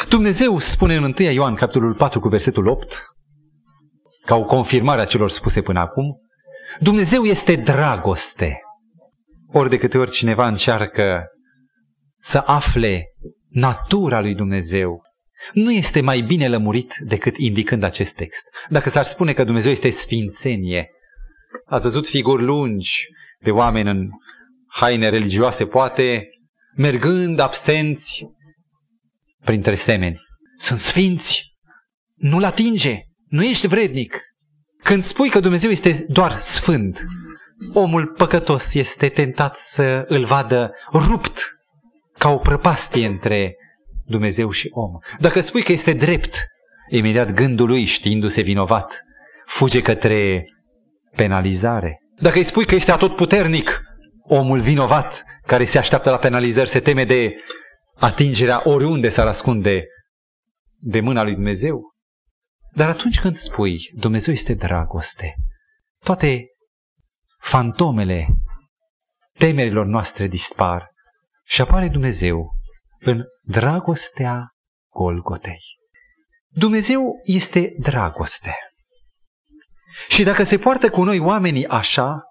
[0.09, 3.05] Dumnezeu spune în 1 Ioan, capitolul 4, cu versetul 8,
[4.25, 6.19] ca o confirmare a celor spuse până acum,
[6.81, 8.61] Dumnezeu este dragoste.
[9.53, 11.25] Ori de câte ori cineva încearcă
[12.19, 13.05] să afle
[13.49, 15.03] natura lui Dumnezeu,
[15.53, 18.43] nu este mai bine lămurit decât indicând acest text.
[18.69, 20.91] Dacă s-ar spune că Dumnezeu este sfințenie,
[21.67, 23.07] ați văzut figuri lungi
[23.41, 24.09] de oameni în
[24.67, 26.29] haine religioase, poate,
[26.77, 28.27] mergând absenți
[29.45, 30.21] printre semeni.
[30.59, 31.53] Sunt sfinți,
[32.15, 34.21] nu-l atinge, nu ești vrednic.
[34.83, 37.05] Când spui că Dumnezeu este doar sfânt,
[37.73, 41.57] omul păcătos este tentat să îl vadă rupt
[42.19, 43.55] ca o prăpastie între
[44.07, 44.91] Dumnezeu și om.
[45.19, 46.37] Dacă spui că este drept,
[46.91, 49.03] imediat gândul lui, știindu-se vinovat,
[49.47, 50.45] fuge către
[51.17, 51.99] penalizare.
[52.19, 53.81] Dacă îi spui că este atotputernic,
[54.29, 57.35] omul vinovat care se așteaptă la penalizări se teme de
[57.95, 59.85] atingerea oriunde s-ar ascunde
[60.79, 61.93] de mâna lui Dumnezeu.
[62.75, 65.35] Dar atunci când spui Dumnezeu este dragoste,
[66.05, 66.47] toate
[67.39, 68.27] fantomele
[69.39, 70.91] temerilor noastre dispar
[71.45, 72.53] și apare Dumnezeu
[73.01, 74.49] în dragostea
[74.91, 75.63] Golgotei.
[76.49, 78.55] Dumnezeu este dragoste.
[80.09, 82.23] Și dacă se poartă cu noi oamenii așa,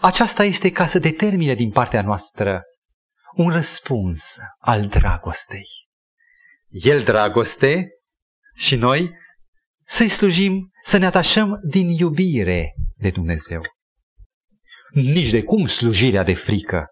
[0.00, 2.62] aceasta este ca să determine din partea noastră
[3.34, 5.68] un răspuns al dragostei.
[6.68, 7.88] El dragoste
[8.54, 9.14] și noi
[9.84, 13.60] să-i slujim, să ne atașăm din iubire de Dumnezeu.
[14.90, 16.86] Nici de cum slujirea de frică,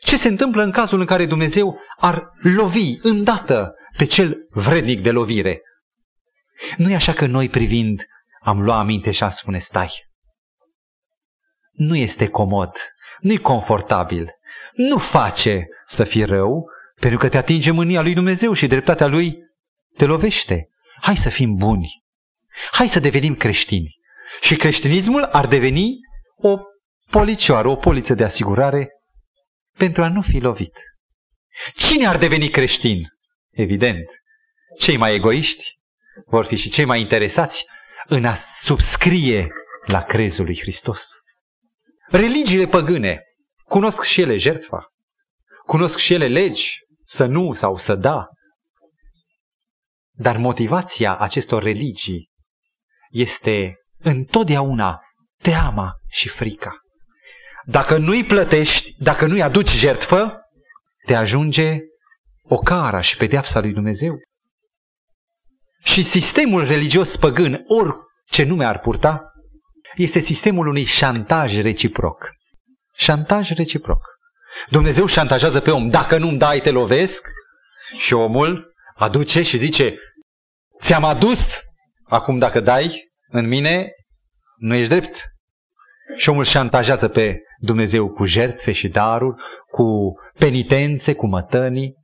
[0.00, 5.10] ce se întâmplă în cazul în care Dumnezeu ar lovi îndată pe cel vrednic de
[5.10, 5.60] lovire?
[6.76, 8.06] Nu e așa că noi privind
[8.40, 9.90] am luat aminte și am spune stai.
[11.74, 12.70] Nu este comod,
[13.20, 14.30] nu e confortabil,
[14.72, 19.38] nu face să fii rău, pentru că te atinge mânia lui Dumnezeu și dreptatea lui
[19.96, 20.68] te lovește.
[21.00, 22.02] Hai să fim buni.
[22.70, 23.96] Hai să devenim creștini.
[24.40, 25.96] Și creștinismul ar deveni
[26.36, 26.58] o
[27.10, 28.88] policioară, o poliță de asigurare
[29.78, 30.78] pentru a nu fi lovit.
[31.74, 33.02] Cine ar deveni creștin?
[33.50, 34.06] Evident,
[34.78, 35.64] cei mai egoiști
[36.26, 37.66] vor fi și cei mai interesați
[38.06, 39.48] în a subscrie
[39.84, 41.08] la crezul lui Hristos.
[42.06, 43.22] Religiile păgâne
[43.64, 44.86] cunosc și ele jertfa,
[45.66, 48.28] cunosc și ele legi, să nu sau să da.
[50.16, 52.28] Dar motivația acestor religii
[53.10, 55.00] este întotdeauna
[55.42, 56.76] teama și frica.
[57.64, 60.38] Dacă nu-i plătești, dacă nu-i aduci jertfă,
[61.06, 61.78] te ajunge
[62.42, 64.20] o cara și pedeapsa lui Dumnezeu.
[65.82, 69.33] Și sistemul religios păgân, orice nume ar purta,
[69.96, 72.30] este sistemul unui șantaj reciproc.
[72.94, 74.00] Șantaj reciproc.
[74.70, 77.28] Dumnezeu șantajează pe om, dacă nu-mi dai, te lovesc.
[77.98, 79.94] Și omul aduce și zice,
[80.80, 81.60] ți-am adus,
[82.04, 83.88] acum dacă dai în mine,
[84.56, 85.22] nu ești drept.
[86.16, 91.94] Și omul șantajează pe Dumnezeu cu jertfe și daruri, cu penitențe, cu mătănii,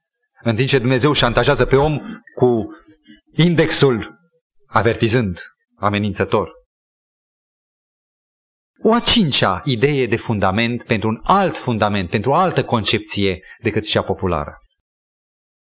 [0.42, 2.00] în timp ce Dumnezeu șantajează pe om
[2.34, 2.66] cu
[3.32, 4.18] indexul
[4.66, 5.38] avertizând,
[5.76, 6.50] amenințător.
[8.82, 13.84] O a cincea idee de fundament pentru un alt fundament, pentru o altă concepție decât
[13.84, 14.58] cea populară.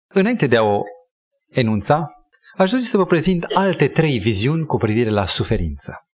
[0.08, 0.82] Înainte de a o
[1.48, 2.06] enunța,
[2.56, 6.06] aș dori să vă prezint alte trei viziuni cu privire la suferință,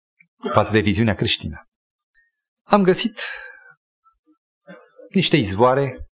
[0.53, 1.69] față de viziunea creștină.
[2.63, 3.21] Am găsit
[5.09, 6.07] niște izvoare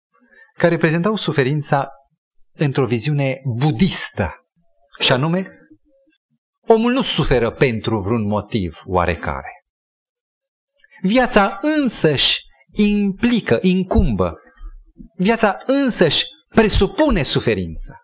[0.54, 1.88] care prezentau suferința
[2.52, 4.46] într-o viziune budistă.
[5.00, 5.50] Și anume,
[6.66, 9.61] omul nu suferă pentru vreun motiv oarecare.
[11.02, 12.40] Viața însăși
[12.72, 14.34] implică, incumbă.
[15.16, 17.96] Viața însăși presupune suferință.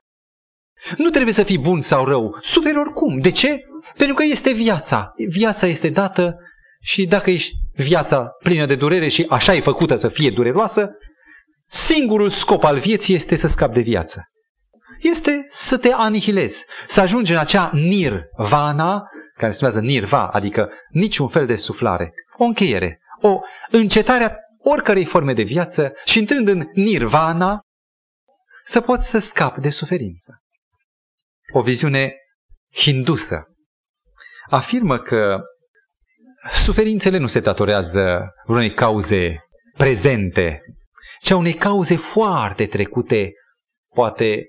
[0.97, 3.19] Nu trebuie să fii bun sau rău, suferi oricum.
[3.19, 3.61] De ce?
[3.97, 5.13] Pentru că este viața.
[5.29, 6.37] Viața este dată
[6.81, 10.91] și dacă ești viața plină de durere și așa e făcută să fie dureroasă,
[11.67, 14.23] singurul scop al vieții este să scapi de viață.
[15.01, 19.03] Este să te anihilezi, să ajungi în acea nirvana,
[19.39, 25.05] care se numează nirva, adică niciun fel de suflare, o încheiere, o încetare a oricărei
[25.05, 27.61] forme de viață și intrând în nirvana,
[28.65, 30.43] să poți să scapi de suferință.
[31.53, 32.15] O viziune
[32.75, 33.45] hindusă
[34.51, 35.41] afirmă că
[36.65, 39.45] suferințele nu se datorează unei cauze
[39.77, 40.61] prezente,
[41.21, 43.33] ci a unei cauze foarte trecute,
[43.95, 44.45] poate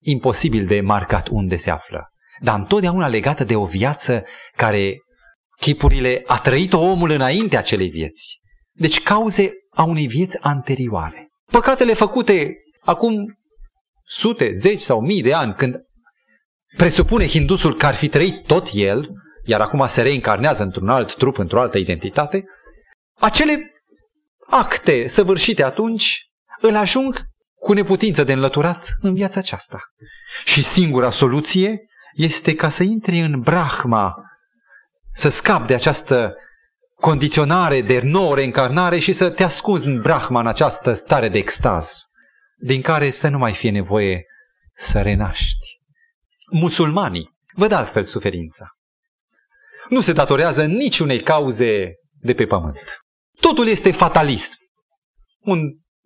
[0.00, 2.11] imposibil de marcat unde se află,
[2.42, 4.24] dar întotdeauna legată de o viață
[4.56, 4.96] care
[5.60, 8.40] chipurile a trăit-o omul înainte acelei vieți.
[8.72, 11.28] Deci cauze a unei vieți anterioare.
[11.50, 13.38] Păcatele făcute acum
[14.04, 15.74] sute, zeci sau mii de ani, când
[16.76, 19.08] presupune hindusul că ar fi trăit tot el,
[19.44, 22.44] iar acum se reîncarnează într-un alt trup, într-o altă identitate,
[23.18, 23.72] acele
[24.46, 26.20] acte săvârșite atunci
[26.60, 27.20] îl ajung
[27.54, 29.80] cu neputință de înlăturat în viața aceasta.
[30.44, 34.14] Și singura soluție este ca să intri în Brahma,
[35.12, 36.34] să scapi de această
[36.94, 42.06] condiționare de nouă reîncarnare și să te ascunzi în Brahma, în această stare de extaz,
[42.56, 44.24] din care să nu mai fie nevoie
[44.74, 45.80] să renaști.
[46.52, 48.66] Musulmanii văd altfel suferința.
[49.88, 52.78] Nu se datorează niciunei cauze de pe pământ.
[53.40, 54.56] Totul este fatalism.
[55.40, 55.60] Un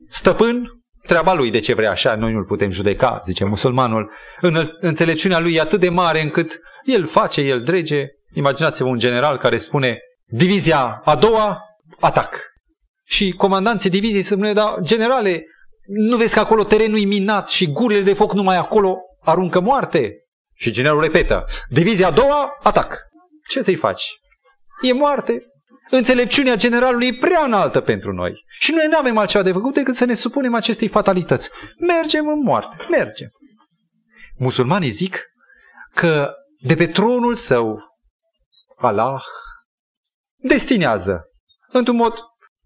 [0.08, 0.75] stăpân,
[1.06, 4.12] treaba lui de ce vrea așa, noi nu-l putem judeca, zice musulmanul.
[4.40, 8.06] În înțelepciunea lui e atât de mare încât el face, el drege.
[8.34, 11.60] Imaginați-vă un general care spune, divizia a doua,
[12.00, 12.40] atac.
[13.04, 15.44] Și comandanții diviziei spune, da, generale,
[15.86, 20.14] nu vezi că acolo terenul e minat și gurile de foc numai acolo aruncă moarte?
[20.54, 22.98] Și generalul repetă, divizia a doua, atac.
[23.48, 24.04] Ce să-i faci?
[24.82, 25.42] E moarte.
[25.90, 28.44] Înțelepciunea generalului e prea înaltă pentru noi.
[28.48, 31.50] Și noi nu avem altceva de făcut decât să ne supunem acestei fatalități.
[31.78, 32.76] Mergem în moarte.
[32.90, 33.28] Mergem.
[34.38, 35.20] Musulmanii zic
[35.94, 37.78] că de pe tronul său
[38.76, 39.22] Allah
[40.36, 41.24] destinează
[41.68, 42.14] într-un mod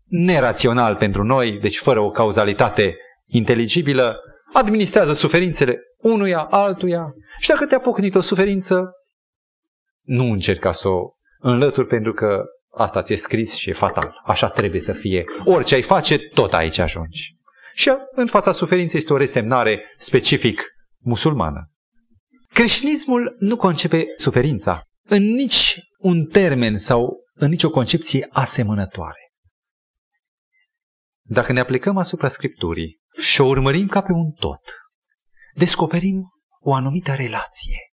[0.05, 4.21] nerațional pentru noi, deci fără o cauzalitate inteligibilă,
[4.53, 7.15] administrează suferințele unuia, altuia.
[7.39, 8.91] Și dacă te-a pocnit o suferință,
[10.03, 11.01] nu încerca să o
[11.39, 14.21] înlături pentru că asta ți-e scris și e fatal.
[14.25, 15.25] Așa trebuie să fie.
[15.45, 17.37] Orice ai face, tot aici ajungi.
[17.75, 20.63] Și în fața suferinței este o resemnare specific
[20.99, 21.71] musulmană.
[22.53, 29.31] Creștinismul nu concepe suferința în nici un termen sau în nicio concepție asemănătoare.
[31.23, 34.63] Dacă ne aplicăm asupra Scripturii și o urmărim ca pe un tot,
[35.55, 36.29] descoperim
[36.61, 37.91] o anumită relație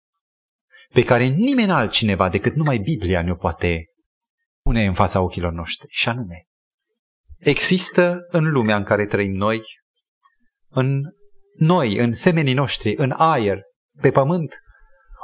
[0.93, 3.85] pe care nimeni altcineva decât numai Biblia ne-o poate
[4.63, 5.87] pune în fața ochilor noștri.
[5.89, 6.45] Și anume,
[7.37, 9.61] există în lumea în care trăim noi,
[10.69, 11.01] în
[11.57, 13.61] noi, în semenii noștri, în aer,
[14.01, 14.55] pe pământ,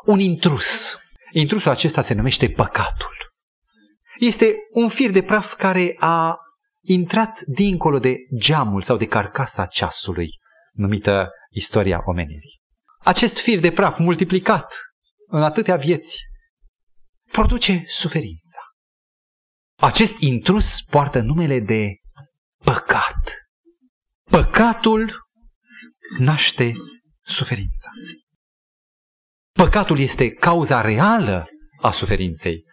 [0.06, 0.98] un intrus.
[1.32, 3.16] Intrusul acesta se numește păcatul.
[4.20, 6.38] Este un fir de praf care a
[6.82, 10.30] intrat dincolo de geamul sau de carcasa ceasului,
[10.72, 12.60] numită istoria omenirii.
[13.00, 14.74] Acest fir de praf multiplicat
[15.28, 16.18] în atâtea vieți
[17.32, 18.69] produce suferința.
[19.80, 21.96] Acest intrus poartă numele de
[22.64, 23.48] păcat.
[24.30, 25.28] Păcatul
[26.18, 26.74] naște
[27.22, 27.90] suferința.
[29.54, 31.48] Păcatul este cauza reală
[31.82, 32.64] a suferinței.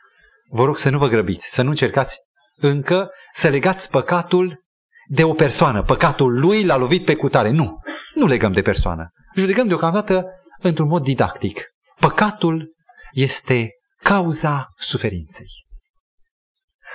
[0.50, 2.18] Vă rog să nu vă grăbiți, să nu încercați
[2.54, 4.64] încă să legați păcatul
[5.08, 5.82] de o persoană.
[5.82, 7.50] Păcatul lui l-a lovit pe cutare.
[7.50, 7.78] Nu,
[8.14, 9.08] nu legăm de persoană.
[9.36, 10.24] Judecăm deocamdată
[10.58, 11.64] într-un mod didactic.
[12.00, 12.74] Păcatul
[13.12, 13.70] este
[14.02, 15.65] cauza suferinței.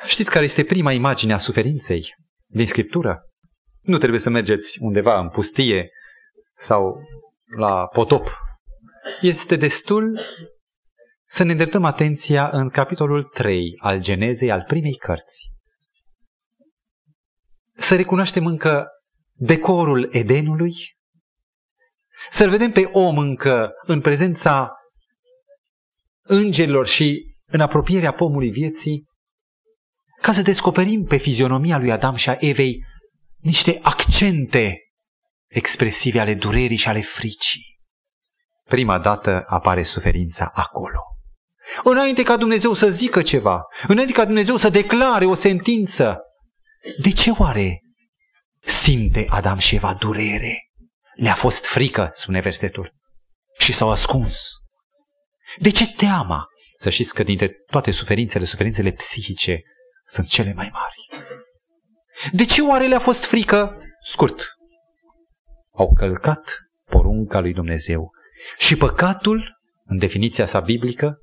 [0.06, 2.16] Știți care este prima imagine a suferinței
[2.48, 3.22] din Scriptură?
[3.82, 5.90] Nu trebuie să mergeți undeva în pustie
[6.56, 7.04] sau
[7.58, 8.28] la potop.
[9.22, 10.20] Este destul
[11.26, 15.50] să ne îndreptăm atenția în capitolul 3 al Genezei, al primei cărți.
[17.74, 18.88] Să recunoaștem încă
[19.34, 20.74] decorul Edenului,
[22.30, 24.72] să-l vedem pe om încă în prezența
[26.22, 29.10] îngerilor și în apropierea pomului vieții,
[30.22, 32.86] ca să descoperim pe fizionomia lui Adam și a Evei
[33.38, 34.78] niște accente
[35.48, 37.80] expresive ale durerii și ale fricii.
[38.64, 41.00] Prima dată apare suferința acolo.
[41.84, 46.20] Înainte ca Dumnezeu să zică ceva, înainte ca Dumnezeu să declare o sentință,
[47.02, 47.82] de ce oare
[48.60, 50.70] simte Adam și Eva durere?
[51.16, 52.94] Le-a fost frică, spune versetul.
[53.58, 54.50] și s-au ascuns.
[55.58, 56.46] De ce teama?
[56.76, 59.62] Să știți că dintre toate suferințele, suferințele psihice
[60.04, 61.26] sunt cele mai mari.
[62.32, 63.78] De ce oare le-a fost frică?
[64.04, 64.42] Scurt.
[65.74, 68.12] Au călcat porunca lui Dumnezeu.
[68.58, 71.18] Și păcatul, în definiția sa biblică,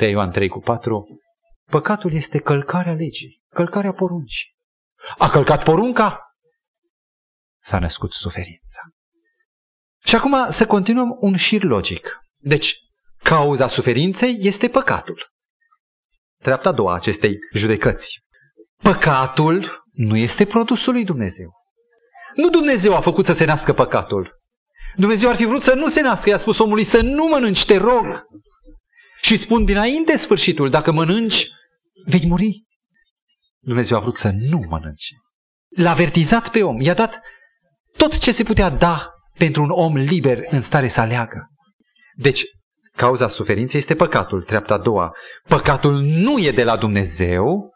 [0.00, 1.06] 1 Ioan 3 cu 4,
[1.70, 4.54] păcatul este călcarea legii, călcarea poruncii.
[5.18, 6.20] A călcat porunca?
[7.60, 8.80] S-a născut suferința.
[10.04, 12.18] Și acum să continuăm un șir logic.
[12.36, 12.76] Deci,
[13.22, 15.31] cauza suferinței este păcatul.
[16.42, 18.20] Treapta a doua acestei judecăți.
[18.82, 21.52] Păcatul nu este produsul lui Dumnezeu.
[22.34, 24.40] Nu Dumnezeu a făcut să se nască păcatul.
[24.96, 26.28] Dumnezeu ar fi vrut să nu se nască.
[26.28, 28.22] I-a spus omului să nu mănânci, te rog.
[29.20, 31.48] Și spun dinainte sfârșitul, dacă mănânci,
[32.06, 32.64] vei muri.
[33.58, 35.12] Dumnezeu a vrut să nu mănânci.
[35.76, 37.20] L-a avertizat pe om, i-a dat
[37.96, 41.50] tot ce se putea da pentru un om liber în stare să aleagă.
[42.14, 42.44] Deci,
[42.96, 45.12] cauza suferinței este păcatul, treapta a doua.
[45.48, 47.74] Păcatul nu e de la Dumnezeu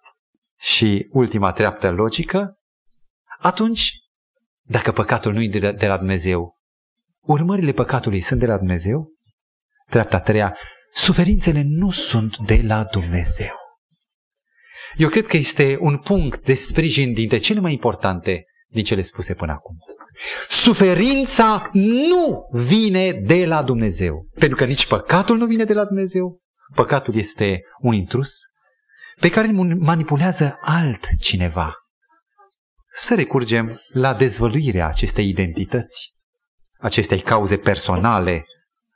[0.58, 2.54] și ultima treaptă logică,
[3.38, 3.92] atunci,
[4.62, 6.56] dacă păcatul nu e de la Dumnezeu,
[7.20, 9.12] urmările păcatului sunt de la Dumnezeu?
[9.90, 10.56] Treapta a treia,
[10.92, 13.54] suferințele nu sunt de la Dumnezeu.
[14.96, 19.34] Eu cred că este un punct de sprijin dintre cele mai importante din cele spuse
[19.34, 19.76] până acum.
[20.48, 24.28] Suferința nu vine de la Dumnezeu.
[24.38, 26.40] Pentru că nici păcatul nu vine de la Dumnezeu.
[26.74, 28.30] Păcatul este un intrus
[29.20, 31.74] pe care îl manipulează altcineva.
[32.92, 36.12] Să recurgem la dezvăluirea acestei identități,
[36.78, 38.44] acestei cauze personale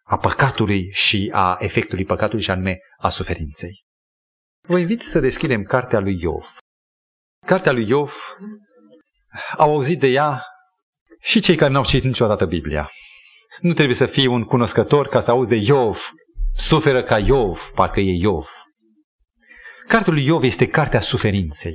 [0.03, 3.85] a păcatului și a efectului păcatului și anume a suferinței.
[4.67, 6.57] Vă invit să deschidem cartea lui Iov.
[7.47, 8.13] Cartea lui Iov,
[9.57, 10.45] au auzit de ea
[11.21, 12.91] și cei care n-au citit niciodată Biblia.
[13.61, 15.99] Nu trebuie să fii un cunoscător ca să auzi de Iov.
[16.57, 18.49] Suferă ca Iov, parcă e Iov.
[19.89, 21.75] Cartea lui Iov este cartea suferinței.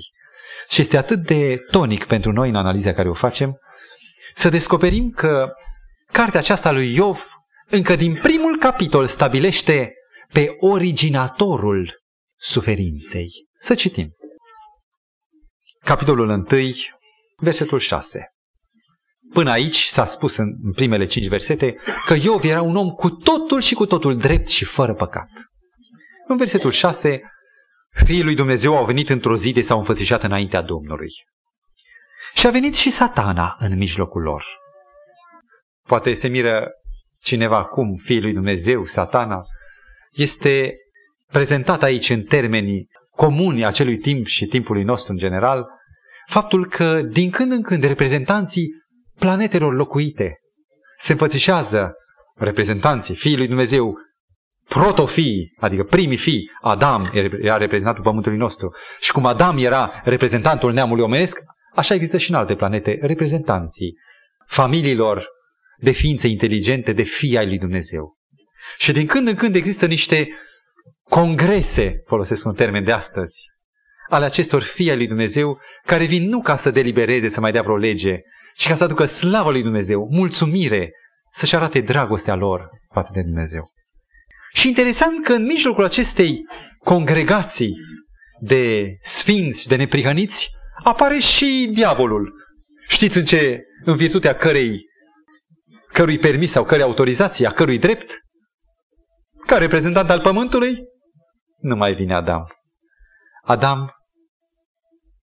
[0.69, 3.59] Și este atât de tonic pentru noi în analiza care o facem,
[4.33, 5.53] să descoperim că
[6.11, 7.27] cartea aceasta lui Iov,
[7.69, 9.93] încă din primul capitol, stabilește
[10.33, 12.01] pe originatorul
[12.37, 13.27] suferinței.
[13.57, 14.15] Să citim.
[15.83, 16.71] Capitolul 1,
[17.37, 18.34] versetul 6.
[19.33, 23.61] Până aici s-a spus în primele cinci versete că Iov era un om cu totul
[23.61, 25.29] și cu totul drept și fără păcat.
[26.27, 27.21] În versetul 6,
[27.89, 31.09] fiii lui Dumnezeu au venit într-o zi de s-au înfățișat înaintea Domnului.
[32.33, 34.45] Și a venit și satana în mijlocul lor.
[35.87, 36.71] Poate se miră
[37.21, 39.41] cineva cum fiii lui Dumnezeu, satana,
[40.11, 40.75] este
[41.31, 45.65] prezentat aici în termenii comuni acelui timp și timpului nostru în general,
[46.27, 48.67] faptul că din când în când reprezentanții
[49.19, 50.39] planetelor locuite.
[50.97, 51.93] Se împățișează
[52.35, 53.97] reprezentanții fiii lui Dumnezeu,
[54.67, 57.11] protofii, adică primii fii, Adam
[57.41, 58.75] era reprezentantul pământului nostru.
[58.99, 61.39] Și cum Adam era reprezentantul neamului omenesc,
[61.73, 63.95] așa există și în alte planete reprezentanții
[64.45, 65.27] familiilor
[65.77, 68.15] de ființe inteligente, de fii ai lui Dumnezeu.
[68.77, 70.29] Și din când în când există niște
[71.09, 73.53] congrese, folosesc un termen de astăzi,
[74.09, 77.61] ale acestor fii ai lui Dumnezeu, care vin nu ca să delibereze, să mai dea
[77.61, 78.19] vreo lege,
[78.55, 80.91] și ca să aducă slavă lui Dumnezeu, mulțumire,
[81.31, 83.69] să-și arate dragostea lor față de Dumnezeu.
[84.53, 86.41] Și interesant că în mijlocul acestei
[86.79, 87.75] congregații
[88.39, 90.49] de sfinți, de neprihăniți,
[90.83, 92.33] apare și diavolul.
[92.87, 94.85] Știți în ce, în virtutea cărei,
[95.87, 98.19] cărui permis sau cărei autorizație, a cărui drept?
[99.45, 100.83] Ca reprezentant al pământului?
[101.57, 102.43] Nu mai vine Adam.
[103.43, 103.91] Adam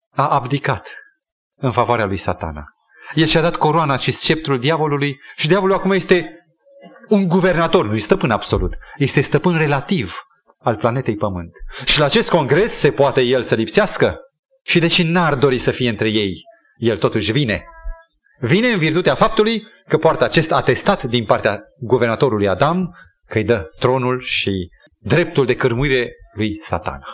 [0.09, 0.87] a abdicat
[1.55, 2.76] în favoarea lui satana.
[3.13, 6.31] El și-a dat coroana și sceptrul diavolului și diavolul acum este
[7.07, 10.15] un guvernator, nu este stăpân absolut, este stăpân relativ
[10.59, 11.51] al planetei Pământ.
[11.85, 14.17] Și la acest congres se poate el să lipsească?
[14.63, 16.33] Și deși n-ar dori să fie între ei,
[16.77, 17.63] el totuși vine.
[18.39, 22.95] Vine în virtutea faptului că poartă acest atestat din partea guvernatorului Adam,
[23.25, 27.05] că îi dă tronul și dreptul de cărmuire lui satana.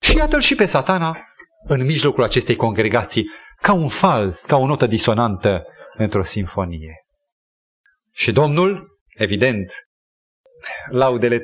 [0.00, 1.18] Și iată-l și pe satana
[1.64, 5.64] în mijlocul acestei congregații, ca un fals, ca o notă disonantă
[5.96, 6.94] într-o sinfonie.
[8.12, 9.72] Și Domnul, evident,
[10.90, 11.42] laudele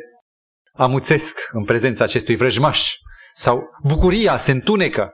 [0.73, 2.93] amuțesc în prezența acestui vrăjmaș
[3.35, 5.13] sau bucuria se întunecă.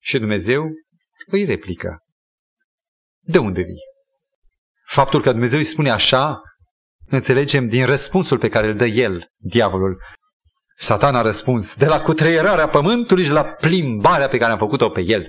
[0.00, 0.64] Și Dumnezeu
[1.26, 1.98] îi replică.
[3.20, 3.82] De unde vii?
[4.84, 6.40] Faptul că Dumnezeu îi spune așa,
[7.06, 10.00] înțelegem din răspunsul pe care îl dă el, diavolul.
[10.78, 15.00] Satan a răspuns de la cutreierarea pământului și la plimbarea pe care am făcut-o pe
[15.00, 15.26] el.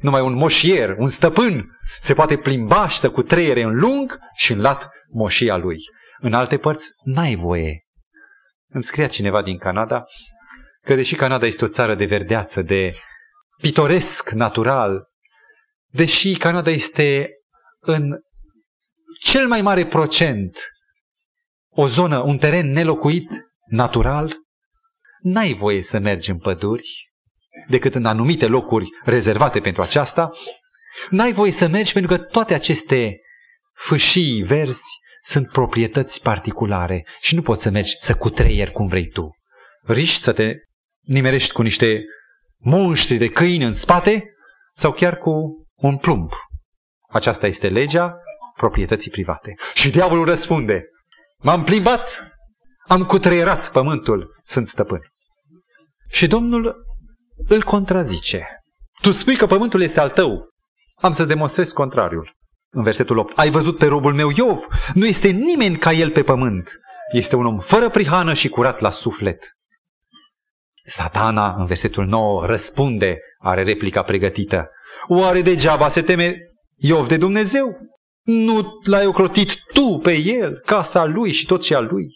[0.00, 4.60] numai un moșier, un stăpân, se poate plimba și să cutreiere în lung și în
[4.60, 5.76] lat moșia lui.
[6.18, 7.82] În alte părți, n-ai voie.
[8.68, 10.04] Îmi scria cineva din Canada
[10.82, 12.94] că deși Canada este o țară de verdeață, de
[13.60, 15.04] pitoresc natural,
[15.90, 17.30] deși Canada este
[17.80, 18.20] în
[19.20, 20.58] cel mai mare procent
[21.70, 23.30] o zonă, un teren nelocuit,
[23.72, 24.36] natural,
[25.20, 27.10] n-ai voie să mergi în păduri
[27.68, 30.30] decât în anumite locuri rezervate pentru aceasta.
[31.10, 33.20] N-ai voie să mergi pentru că toate aceste
[33.74, 34.84] fâșii verzi
[35.22, 39.30] sunt proprietăți particulare și nu poți să mergi să cutreier cum vrei tu.
[39.86, 40.54] Riști să te
[41.00, 42.04] nimerești cu niște
[42.58, 44.34] monștri de câini în spate
[44.72, 46.32] sau chiar cu un plumb.
[47.08, 48.16] Aceasta este legea
[48.56, 49.54] proprietății private.
[49.74, 50.84] Și diavolul răspunde,
[51.38, 52.31] m-am plimbat,
[52.88, 55.00] am cutreierat pământul, sunt stăpân.
[56.08, 56.76] Și Domnul
[57.48, 58.46] îl contrazice.
[59.00, 60.48] Tu spui că pământul este al tău.
[60.94, 62.34] Am să demonstrez contrariul.
[62.70, 63.38] În versetul 8.
[63.38, 64.66] Ai văzut pe robul meu Iov?
[64.94, 66.70] Nu este nimeni ca el pe pământ.
[67.12, 69.44] Este un om fără prihană și curat la suflet.
[70.84, 74.70] Satana, în versetul 9, răspunde, are replica pregătită.
[75.08, 76.36] Oare degeaba se teme
[76.76, 77.76] Iov de Dumnezeu?
[78.22, 82.06] Nu l-ai ocrotit tu pe el, casa lui și tot ce al lui?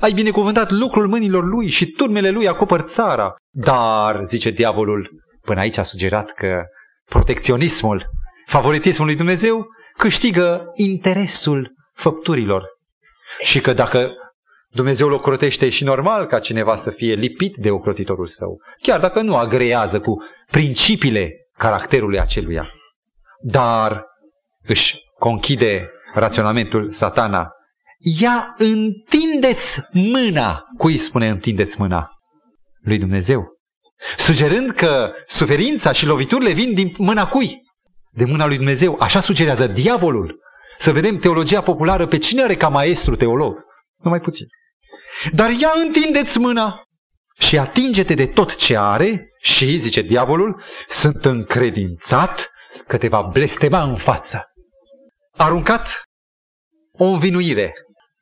[0.00, 3.34] Ai binecuvântat lucrul mâinilor lui și turmele lui acopăr țara.
[3.50, 6.62] Dar, zice diavolul, până aici a sugerat că
[7.04, 8.10] protecționismul,
[8.46, 9.66] favoritismul lui Dumnezeu
[9.96, 12.64] câștigă interesul făpturilor.
[13.40, 14.10] Și că dacă
[14.70, 19.20] Dumnezeu îl ocrotește și normal ca cineva să fie lipit de ocrotitorul său, chiar dacă
[19.20, 22.70] nu agrează cu principiile caracterului aceluia.
[23.40, 24.04] Dar
[24.62, 27.50] își conchide raționamentul satana.
[28.04, 30.64] Ia întindeți mâna.
[30.76, 32.10] Cui spune întindeți mâna?
[32.80, 33.46] Lui Dumnezeu.
[34.16, 37.60] Sugerând că suferința și loviturile vin din mâna cui?
[38.10, 38.96] De mâna lui Dumnezeu.
[39.00, 40.40] Așa sugerează diavolul.
[40.78, 43.64] Să vedem teologia populară pe cine are ca maestru teolog.
[44.02, 44.46] Numai puțin.
[45.32, 46.82] Dar ia întindeți mâna
[47.38, 52.50] și atinge-te de tot ce are și, zice diavolul, sunt încredințat
[52.86, 54.44] că te va blestema în față.
[55.36, 56.02] Aruncat
[56.92, 57.74] o învinuire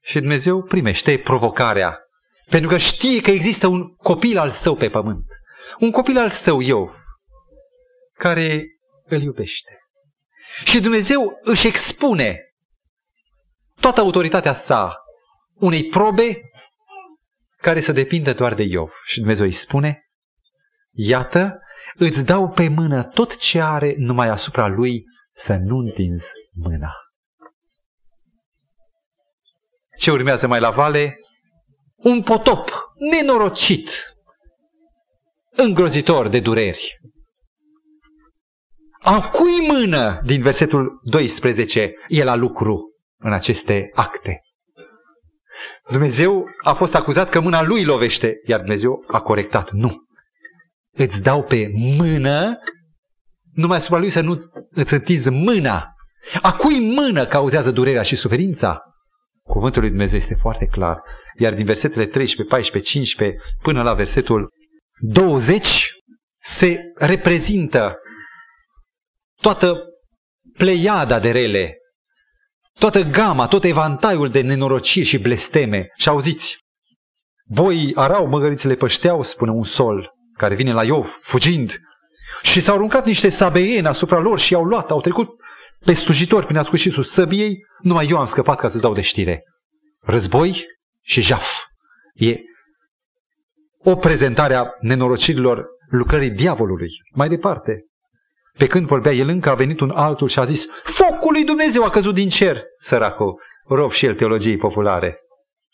[0.03, 1.99] și Dumnezeu primește provocarea.
[2.51, 5.25] Pentru că știe că există un copil al său pe pământ.
[5.79, 6.95] Un copil al său, Iov,
[8.15, 8.65] care
[9.05, 9.79] îl iubește.
[10.65, 12.41] Și Dumnezeu își expune
[13.81, 14.97] toată autoritatea sa
[15.55, 16.41] unei probe
[17.57, 18.93] care să depindă doar de Iov.
[19.05, 20.03] Și Dumnezeu îi spune,
[20.93, 21.59] iată,
[21.95, 26.93] îți dau pe mână tot ce are numai asupra lui să nu întinzi mâna.
[30.01, 31.19] Ce urmează mai la vale?
[31.97, 32.71] Un potop
[33.11, 33.91] nenorocit,
[35.51, 36.99] îngrozitor de dureri.
[39.01, 42.81] A cui mână, din versetul 12, e la lucru
[43.19, 44.41] în aceste acte?
[45.91, 49.71] Dumnezeu a fost acuzat că mâna lui lovește, iar Dumnezeu a corectat.
[49.71, 49.97] Nu.
[50.93, 52.59] Îți dau pe mână,
[53.53, 54.37] numai asupra lui să nu
[54.71, 55.95] îți întinzi mâna.
[56.43, 58.85] A cui mână cauzează durerea și suferința?
[59.51, 61.03] Cuvântul lui Dumnezeu este foarte clar.
[61.39, 64.49] Iar din versetele 13, 14, 15 până la versetul
[64.99, 65.93] 20
[66.43, 67.99] se reprezintă
[69.41, 69.83] toată
[70.57, 71.81] pleiada de rele
[72.81, 75.89] toată gama, tot evantaiul de nenorociri și blesteme.
[75.97, 76.59] Și auziți,
[77.45, 81.79] boi arau, măgărițele pășteau, spune un sol care vine la Iov, fugind.
[82.43, 85.29] Și s-au aruncat niște sabeieni asupra lor și i-au luat, au trecut
[85.85, 89.43] pe slujitori prin ascușisul săbiei, numai eu am scăpat ca să dau de știre.
[90.01, 90.65] Război
[91.03, 91.49] și jaf.
[92.15, 92.37] E
[93.83, 96.89] o prezentare a nenorocirilor lucrării diavolului.
[97.15, 97.85] Mai departe,
[98.59, 101.85] pe când vorbea el încă, a venit un altul și a zis, Focul lui Dumnezeu
[101.85, 105.19] a căzut din cer, săracul, rob și el teologiei populare.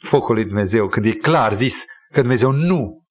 [0.08, 3.04] Focul lui Dumnezeu, când e clar zis că Dumnezeu nu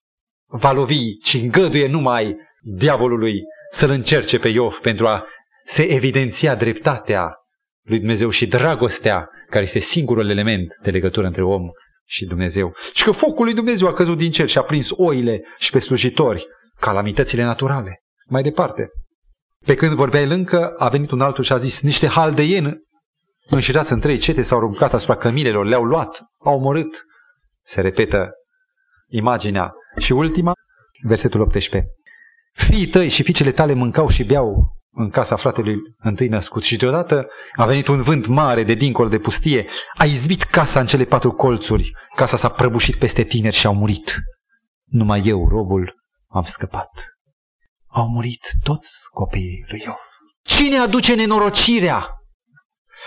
[0.46, 5.26] va lovi, ci îngăduie numai diavolului să-l încerce pe Iov pentru a
[5.66, 7.34] se evidenția dreptatea
[7.82, 11.62] lui Dumnezeu și dragostea, care este singurul element de legătură între om
[12.04, 12.74] și Dumnezeu.
[12.92, 15.78] Și că focul lui Dumnezeu a căzut din cer și a prins oile și pe
[15.78, 16.46] slujitori,
[16.80, 18.02] calamitățile naturale.
[18.28, 18.88] Mai departe,
[19.64, 22.84] pe când vorbea el încă, a venit un altul și a zis, niște haldeieni
[23.48, 27.04] înșirați în trei cete s-au aruncat asupra cămilelor, le-au luat, au omorât.
[27.62, 28.30] Se repetă
[29.08, 29.72] imaginea.
[29.98, 30.52] Și ultima,
[31.02, 31.92] versetul 18.
[32.52, 37.26] Fiii tăi și fiicele tale mâncau și beau în casa fratelui întâi născut și deodată
[37.56, 39.66] a venit un vânt mare de dincolo de pustie,
[39.96, 44.16] a izbit casa în cele patru colțuri, casa s-a prăbușit peste tineri și au murit.
[44.84, 45.94] Numai eu, robul,
[46.28, 47.16] am scăpat
[47.96, 49.96] au murit toți copiii lui Iov.
[50.42, 52.06] Cine aduce nenorocirea?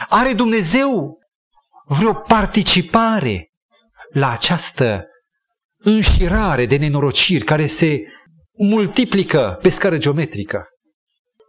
[0.09, 1.17] Are Dumnezeu
[1.85, 3.51] vreo participare
[4.13, 5.05] la această
[5.77, 8.01] înșirare de nenorociri care se
[8.57, 10.67] multiplică pe scară geometrică?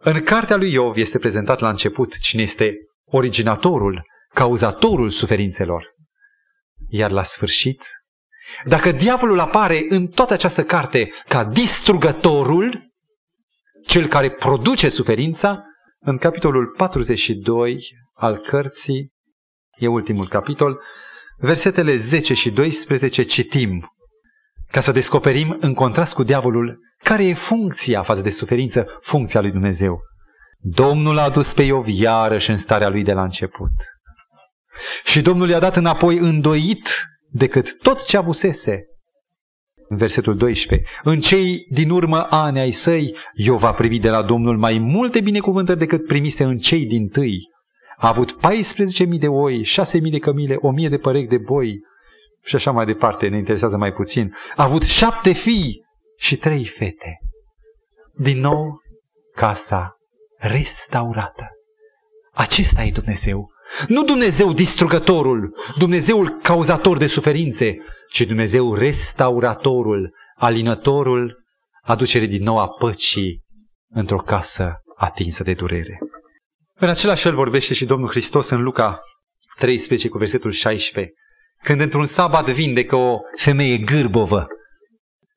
[0.03, 2.75] În cartea lui Iov este prezentat la început cine este
[3.05, 5.85] originatorul, cauzatorul suferințelor.
[6.89, 7.83] Iar la sfârșit,
[8.65, 12.89] dacă diavolul apare în toată această carte ca distrugătorul,
[13.87, 15.63] cel care produce suferința,
[15.99, 17.79] în capitolul 42
[18.13, 19.11] al cărții,
[19.77, 20.81] e ultimul capitol,
[21.37, 23.93] versetele 10 și 12 citim,
[24.71, 29.51] ca să descoperim în contrast cu diavolul care e funcția față de suferință, funcția lui
[29.51, 29.99] Dumnezeu.
[30.59, 33.71] Domnul a adus pe Iov iarăși în starea lui de la început.
[35.03, 38.85] Și Domnul i-a dat înapoi îndoit decât tot ce avusese.
[39.87, 40.89] În versetul 12.
[41.03, 45.19] În cei din urmă ani ai săi, eu va privi de la Domnul mai multe
[45.19, 47.49] binecuvântări decât primise în cei din tâi.
[47.97, 48.35] A avut
[49.03, 51.79] 14.000 de oi, 6.000 de cămile, 1.000 de părechi de boi
[52.43, 54.35] și așa mai departe, ne interesează mai puțin.
[54.55, 55.85] A avut șapte fii
[56.17, 57.19] și trei fete.
[58.13, 58.81] Din nou,
[59.35, 59.95] casa
[60.37, 61.47] restaurată.
[62.33, 63.49] Acesta e Dumnezeu.
[63.87, 67.77] Nu Dumnezeu distrugătorul, Dumnezeul cauzator de suferințe,
[68.09, 71.43] ci Dumnezeu restauratorul, alinătorul,
[71.81, 73.41] aducere din nou a păcii
[73.89, 75.99] într-o casă atinsă de durere.
[76.75, 78.99] În același fel vorbește și Domnul Hristos în Luca
[79.57, 81.13] 13 cu versetul 16,
[81.63, 84.47] când într-un sabat vindecă o femeie gârbovă,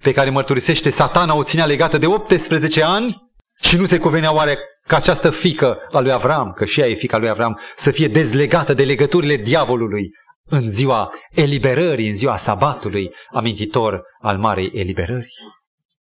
[0.03, 3.17] pe care mărturisește satana o ținea legată de 18 ani
[3.61, 6.95] și nu se cuvenea oare ca această fică a lui Avram, că și ea e
[6.95, 10.11] fica lui Avram, să fie dezlegată de legăturile diavolului
[10.47, 15.33] în ziua eliberării, în ziua sabatului, amintitor al Marei Eliberări.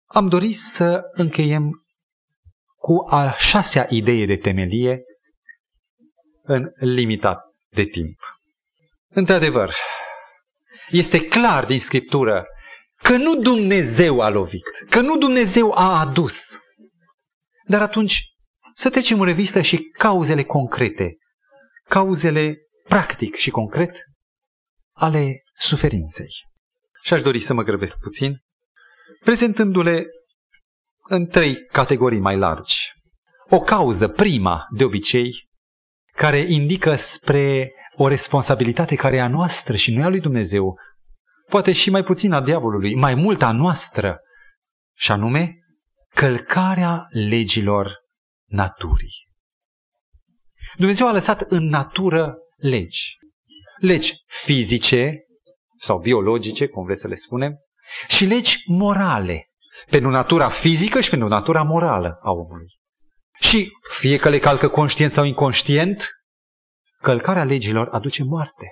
[0.06, 1.86] Am dorit să încheiem
[2.78, 5.02] cu a șasea idee de temelie
[6.44, 8.18] în limita de timp.
[9.10, 9.74] Într-adevăr,
[10.92, 12.46] este clar din Scriptură
[12.96, 16.60] că nu Dumnezeu a lovit, că nu Dumnezeu a adus.
[17.66, 18.32] Dar atunci
[18.74, 21.18] să trecem în revistă și cauzele concrete,
[21.90, 23.96] cauzele practic și concret
[24.92, 26.30] ale suferinței.
[27.04, 28.38] Și aș dori să mă grăbesc puțin,
[29.24, 30.06] prezentându-le
[31.08, 32.92] în trei categorii mai largi.
[33.50, 35.50] O cauză, prima, de obicei,
[36.16, 37.72] care indică spre
[38.02, 40.78] o responsabilitate care e a noastră și nu e a lui Dumnezeu,
[41.50, 44.20] poate și mai puțin a diavolului, mai mult a noastră,
[44.98, 45.56] și anume
[46.14, 48.00] călcarea legilor
[48.46, 49.30] naturii.
[50.78, 53.18] Dumnezeu a lăsat în natură legi.
[53.80, 55.26] Legi fizice
[55.80, 57.56] sau biologice, cum vreți să le spunem,
[58.08, 59.46] și legi morale,
[59.90, 62.68] pentru natura fizică și pentru natura morală a omului.
[63.40, 66.10] Și fie că le calcă conștient sau inconștient,
[67.02, 68.70] călcarea legilor aduce moarte.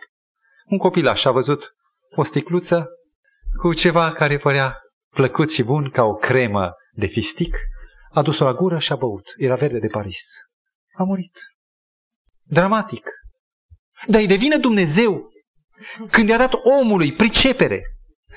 [0.66, 1.74] Un copil așa a văzut
[2.16, 2.88] o sticluță
[3.62, 4.78] cu ceva care părea
[5.10, 7.58] plăcut și bun ca o cremă de fistic,
[8.12, 9.24] a dus-o la gură și a băut.
[9.38, 10.20] Era verde de Paris.
[10.94, 11.38] A murit.
[12.44, 13.06] Dramatic.
[14.08, 15.30] Dar îi devine Dumnezeu
[16.12, 17.82] când i-a dat omului pricepere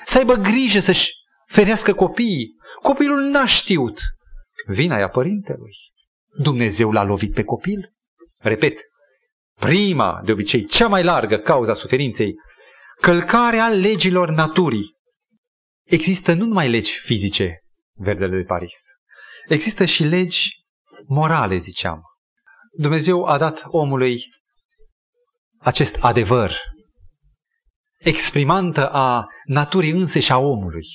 [0.05, 1.11] să aibă grijă să-și
[1.47, 2.55] ferească copiii.
[2.81, 3.99] Copilul n-a știut.
[4.65, 5.75] Vina e a părintelui.
[6.37, 7.93] Dumnezeu l-a lovit pe copil.
[8.39, 8.79] Repet,
[9.63, 12.33] prima, de obicei, cea mai largă cauza suferinței,
[13.01, 14.95] călcarea legilor naturii.
[15.83, 17.59] Există nu numai legi fizice,
[17.93, 18.75] verdele de Paris.
[19.47, 20.49] Există și legi
[21.07, 22.01] morale, ziceam.
[22.77, 24.23] Dumnezeu a dat omului
[25.59, 26.57] acest adevăr,
[27.97, 30.87] exprimantă a naturii înse și a omului.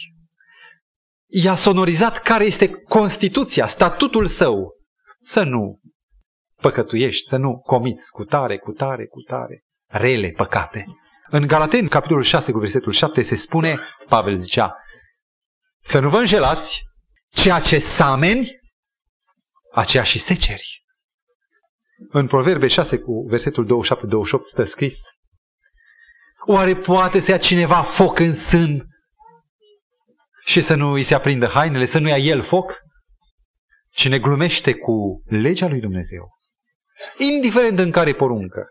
[1.27, 4.77] I-a sonorizat care este Constituția, statutul său.
[5.21, 5.79] Să nu
[6.61, 10.87] păcătuiești, să nu comiți cu tare, cu tare, cu tare, rele păcate.
[11.31, 13.79] În Galateni, capitolul 6, cu versetul 7, se spune,
[14.09, 14.77] Pavel zicea,
[15.81, 16.83] să nu vă înjelați,
[17.29, 18.51] ceea ce sameni,
[19.73, 20.83] aceea și seceri.
[22.11, 24.99] În Proverbe 6 cu versetul 27-28 stă scris,
[26.47, 28.87] Oare poate să ia cineva foc în sân
[30.45, 32.75] și să nu îi se aprindă hainele, să nu ia el foc?
[33.91, 36.29] Cine glumește cu legea lui Dumnezeu,
[37.17, 38.67] indiferent în care poruncă,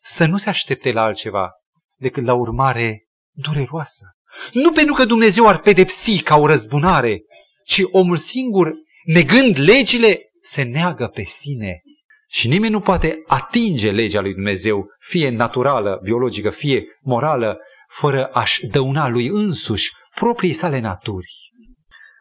[0.00, 1.50] să nu se aștepte la altceva
[1.96, 4.04] decât la urmare dureroasă.
[4.52, 7.22] Nu pentru că Dumnezeu ar pedepsi ca o răzbunare,
[7.64, 8.72] ci omul singur,
[9.04, 11.80] negând legile, se neagă pe sine.
[12.28, 17.58] Și nimeni nu poate atinge legea lui Dumnezeu, fie naturală, biologică, fie morală,
[17.88, 21.32] fără a-și dăuna lui însuși proprii sale naturi.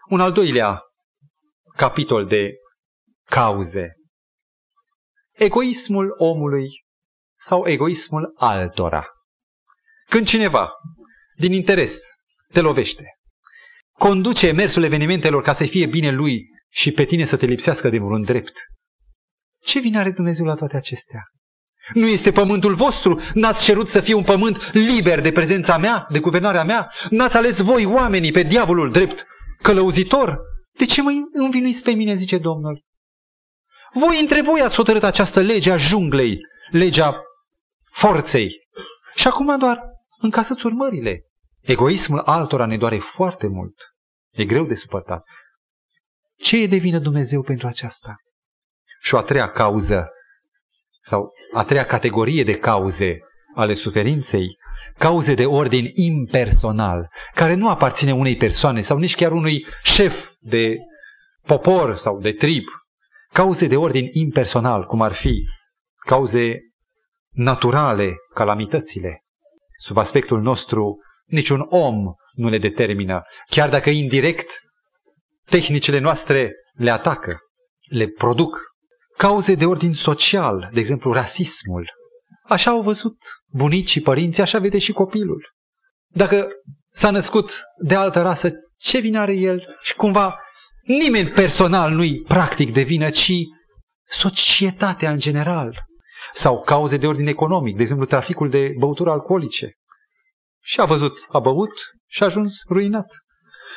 [0.09, 0.81] Un al doilea
[1.75, 2.53] capitol de
[3.29, 3.93] cauze
[5.33, 6.67] egoismul omului
[7.39, 9.05] sau egoismul altora.
[10.09, 10.71] Când cineva,
[11.35, 12.01] din interes,
[12.51, 13.05] te lovește,
[13.91, 17.97] conduce mersul evenimentelor ca să fie bine lui și pe tine să te lipsească de
[17.97, 18.53] vreun drept,
[19.63, 21.23] ce vine are Dumnezeu la toate acestea?
[21.93, 23.21] Nu este pământul vostru?
[23.33, 26.91] N-ați cerut să fie un pământ liber de prezența mea, de guvernarea mea?
[27.09, 29.25] N-ați ales voi oamenii pe diavolul drept
[29.61, 30.39] călăuzitor?
[30.77, 32.83] De ce mă învinuiți pe mine, zice Domnul?
[33.93, 36.39] Voi între voi ați hotărât această lege a junglei,
[36.71, 37.23] legea
[37.91, 38.51] forței.
[39.15, 39.81] Și acum doar
[40.19, 41.21] încasăți urmările.
[41.61, 43.75] Egoismul altora ne doare foarte mult.
[44.31, 45.23] E greu de suportat.
[46.37, 48.15] Ce e de vină Dumnezeu pentru aceasta?
[48.99, 50.09] Și o a treia cauză,
[51.01, 53.19] sau a treia categorie de cauze
[53.55, 54.57] ale suferinței,
[54.97, 60.77] cauze de ordin impersonal, care nu aparține unei persoane sau nici chiar unui șef de
[61.45, 62.63] popor sau de trib,
[63.33, 65.43] cauze de ordin impersonal, cum ar fi
[66.05, 66.59] cauze
[67.29, 69.23] naturale, calamitățile.
[69.77, 74.49] Sub aspectul nostru, niciun om nu le determină, chiar dacă indirect
[75.45, 77.37] tehnicile noastre le atacă,
[77.89, 78.71] le produc.
[79.17, 81.89] Cauze de ordin social, de exemplu rasismul.
[82.43, 83.17] Așa au văzut
[83.47, 85.51] bunicii, părinții, așa vede și copilul.
[86.07, 86.47] Dacă
[86.89, 89.77] s-a născut de altă rasă, ce vină are el?
[89.81, 90.39] Și cumva
[90.83, 93.31] nimeni personal nu-i practic de vină, ci
[94.05, 95.83] societatea în general.
[96.31, 99.73] Sau cauze de ordin economic, de exemplu traficul de băuturi alcoolice.
[100.61, 101.73] Și a văzut, a băut
[102.07, 103.07] și a ajuns ruinat.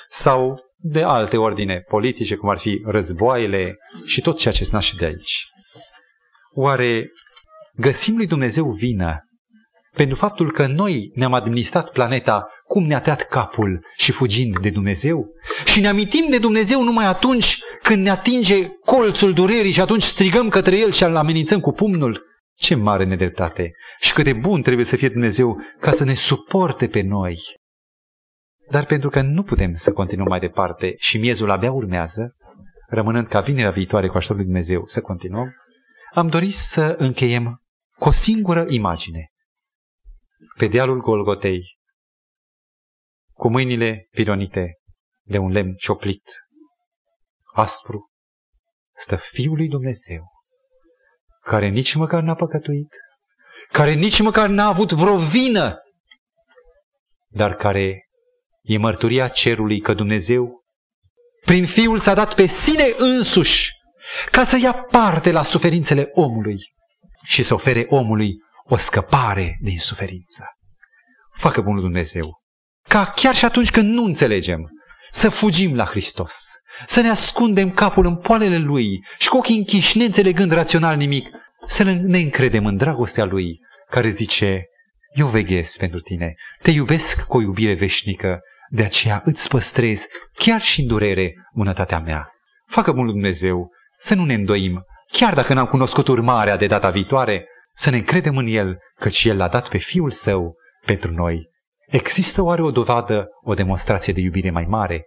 [0.09, 4.97] Sau de alte ordine politice, cum ar fi războaiele și tot ceea ce se naște
[4.99, 5.45] de aici.
[6.51, 7.07] Oare
[7.75, 9.26] găsim lui Dumnezeu vină
[9.97, 15.27] pentru faptul că noi ne-am administrat planeta cum ne-a tăiat capul și fugind de Dumnezeu?
[15.65, 20.49] Și ne amintim de Dumnezeu numai atunci când ne atinge colțul durerii și atunci strigăm
[20.49, 22.25] către El și îl amenințăm cu pumnul?
[22.57, 23.73] Ce mare nedreptate!
[24.01, 27.39] Și cât de bun trebuie să fie Dumnezeu ca să ne suporte pe noi
[28.71, 32.37] dar pentru că nu putem să continuăm mai departe și miezul abia urmează,
[32.89, 35.55] rămânând ca vinerea viitoare cu ajutorul lui Dumnezeu să continuăm,
[36.13, 37.63] am dorit să încheiem
[37.99, 39.31] cu o singură imagine.
[40.59, 41.77] Pe dealul Golgotei,
[43.33, 44.75] cu mâinile pilonite
[45.23, 46.23] de un lemn cioplit,
[47.55, 48.11] aspru,
[48.95, 50.25] stă Fiul lui Dumnezeu,
[51.41, 52.95] care nici măcar n-a păcătuit,
[53.69, 55.77] care nici măcar n-a avut vreo vină,
[57.29, 58.07] dar care
[58.67, 60.65] E mărturia cerului că Dumnezeu,
[61.45, 63.71] prin Fiul, s-a dat pe sine însuși
[64.31, 66.59] ca să ia parte la suferințele omului
[67.25, 68.35] și să ofere omului
[68.69, 70.45] o scăpare din suferință.
[71.35, 72.45] Facă bunul Dumnezeu
[72.89, 74.71] ca chiar și atunci când nu înțelegem,
[75.11, 76.35] să fugim la Hristos,
[76.87, 81.29] să ne ascundem capul în poalele Lui și cu ochii închiși, neînțelegând rațional nimic,
[81.67, 83.61] să ne încredem în dragostea Lui,
[83.91, 84.65] care zice,
[85.15, 88.41] eu veghez pentru tine, te iubesc cu o iubire veșnică
[88.71, 92.31] de aceea îți păstrez, chiar și în durere, bunătatea mea.
[92.67, 97.47] Facă mult Dumnezeu să nu ne îndoim, chiar dacă n-am cunoscut urmarea de data viitoare,
[97.77, 101.51] să ne încredem în El, căci El l-a dat pe Fiul Său pentru noi.
[101.87, 105.07] Există oare o dovadă, o demonstrație de iubire mai mare?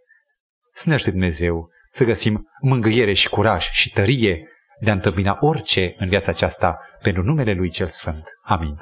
[0.71, 4.47] Să ne ajute Dumnezeu să găsim mângâiere și curaj și tărie
[4.79, 8.23] de a întâmpina orice în viața aceasta pentru numele Lui Cel Sfânt.
[8.41, 8.75] Amin.